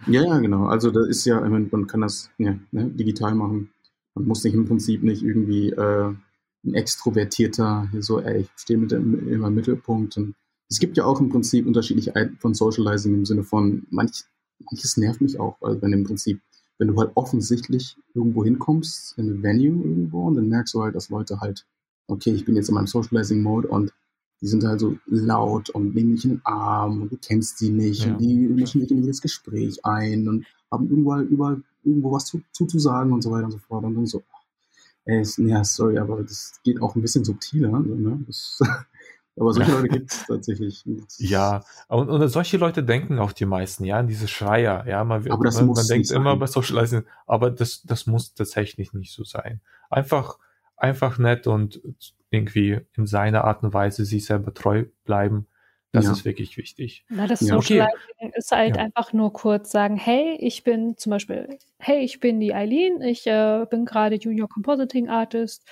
[0.07, 0.67] Ja, ja, genau.
[0.67, 3.71] Also da ist ja, man kann das ja, ne, digital machen.
[4.15, 6.15] Man muss nicht im Prinzip nicht irgendwie äh,
[6.65, 10.35] ein extrovertierter, so, ey, ich stehe mit dem, immer im Mittelpunkt und
[10.69, 14.25] es gibt ja auch im Prinzip unterschiedliche Arten von Socializing im Sinne von, manch,
[14.59, 16.41] manches nervt mich auch, weil wenn im Prinzip,
[16.79, 20.95] wenn du halt offensichtlich irgendwo hinkommst, in eine Venue irgendwo, und dann merkst du halt,
[20.95, 21.67] dass Leute halt,
[22.09, 23.93] okay, ich bin jetzt in meinem Socializing-Mode und
[24.41, 27.71] die sind halt so laut und nehmen dich in den Arm und du kennst sie
[27.71, 28.13] nicht ja.
[28.13, 32.43] und die mischen dich in jedes Gespräch ein und haben überall, überall irgendwo was zu,
[32.53, 33.85] zu, zu sagen und so weiter und so fort.
[33.85, 34.23] Und dann so,
[35.05, 37.81] ey, ja, sorry, aber das geht auch ein bisschen subtiler.
[37.81, 38.25] Ne?
[38.27, 38.61] Das,
[39.37, 40.85] aber solche Leute gibt es tatsächlich.
[41.19, 45.29] Ja, und, und solche Leute denken auch die meisten, ja, an diese Schreier, ja, man,
[45.31, 46.19] aber das man, muss man denkt sein.
[46.19, 49.61] immer bei Socializing, aber das, das muss tatsächlich nicht so sein.
[49.91, 50.39] Einfach,
[50.77, 51.81] einfach nett und
[52.31, 55.47] irgendwie in seiner Art und Weise sich selber treu bleiben.
[55.93, 56.13] Das ja.
[56.13, 57.05] ist wirklich wichtig.
[57.09, 57.55] Na, das ja.
[57.55, 58.33] Socializing okay.
[58.35, 58.83] ist halt ja.
[58.83, 63.25] einfach nur kurz sagen, hey, ich bin zum Beispiel, hey, ich bin die Eileen, ich
[63.29, 65.65] äh, bin gerade Junior Compositing Artist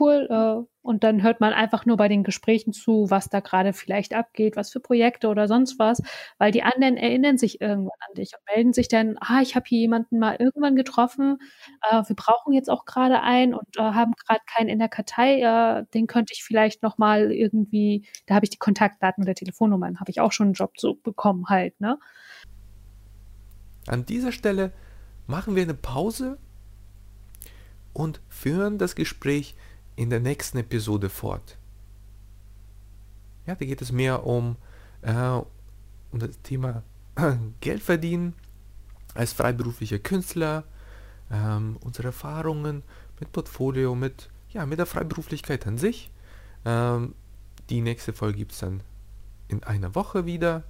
[0.00, 0.26] cool.
[0.30, 4.14] Äh, und dann hört man einfach nur bei den Gesprächen zu, was da gerade vielleicht
[4.14, 6.00] abgeht, was für Projekte oder sonst was,
[6.38, 9.66] weil die anderen erinnern sich irgendwann an dich und melden sich dann, ah, ich habe
[9.66, 11.38] hier jemanden mal irgendwann getroffen,
[11.90, 15.40] äh, wir brauchen jetzt auch gerade einen und äh, haben gerade keinen in der Kartei,
[15.40, 19.98] äh, den könnte ich vielleicht noch mal irgendwie, da habe ich die Kontaktdaten oder Telefonnummern,
[19.98, 21.98] habe ich auch schon einen Job so bekommen halt, ne?
[23.88, 24.72] An dieser Stelle
[25.26, 26.38] machen wir eine Pause
[27.92, 29.56] und führen das Gespräch
[29.96, 31.58] in der nächsten Episode fort.
[33.46, 34.56] Ja, da geht es mehr um,
[35.02, 36.82] äh, um das Thema
[37.60, 38.34] Geld verdienen
[39.14, 40.64] als freiberuflicher Künstler,
[41.30, 42.82] ähm, unsere Erfahrungen
[43.18, 46.10] mit Portfolio, mit, ja, mit der Freiberuflichkeit an sich.
[46.64, 47.14] Ähm,
[47.70, 48.82] die nächste Folge gibt es dann
[49.48, 50.64] in einer Woche wieder.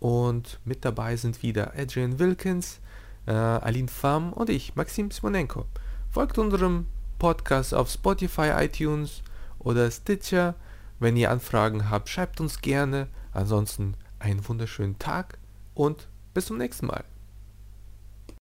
[0.00, 2.80] Und mit dabei sind wieder Adrian Wilkins,
[3.26, 5.66] äh, Aline Pham und ich, Maxim Simonenko.
[6.10, 6.86] Folgt unserem
[7.24, 9.22] Podcast auf Spotify, iTunes
[9.58, 10.56] oder Stitcher.
[11.00, 13.08] Wenn ihr Anfragen habt, schreibt uns gerne.
[13.32, 15.38] Ansonsten einen wunderschönen Tag
[15.72, 17.02] und bis zum nächsten Mal.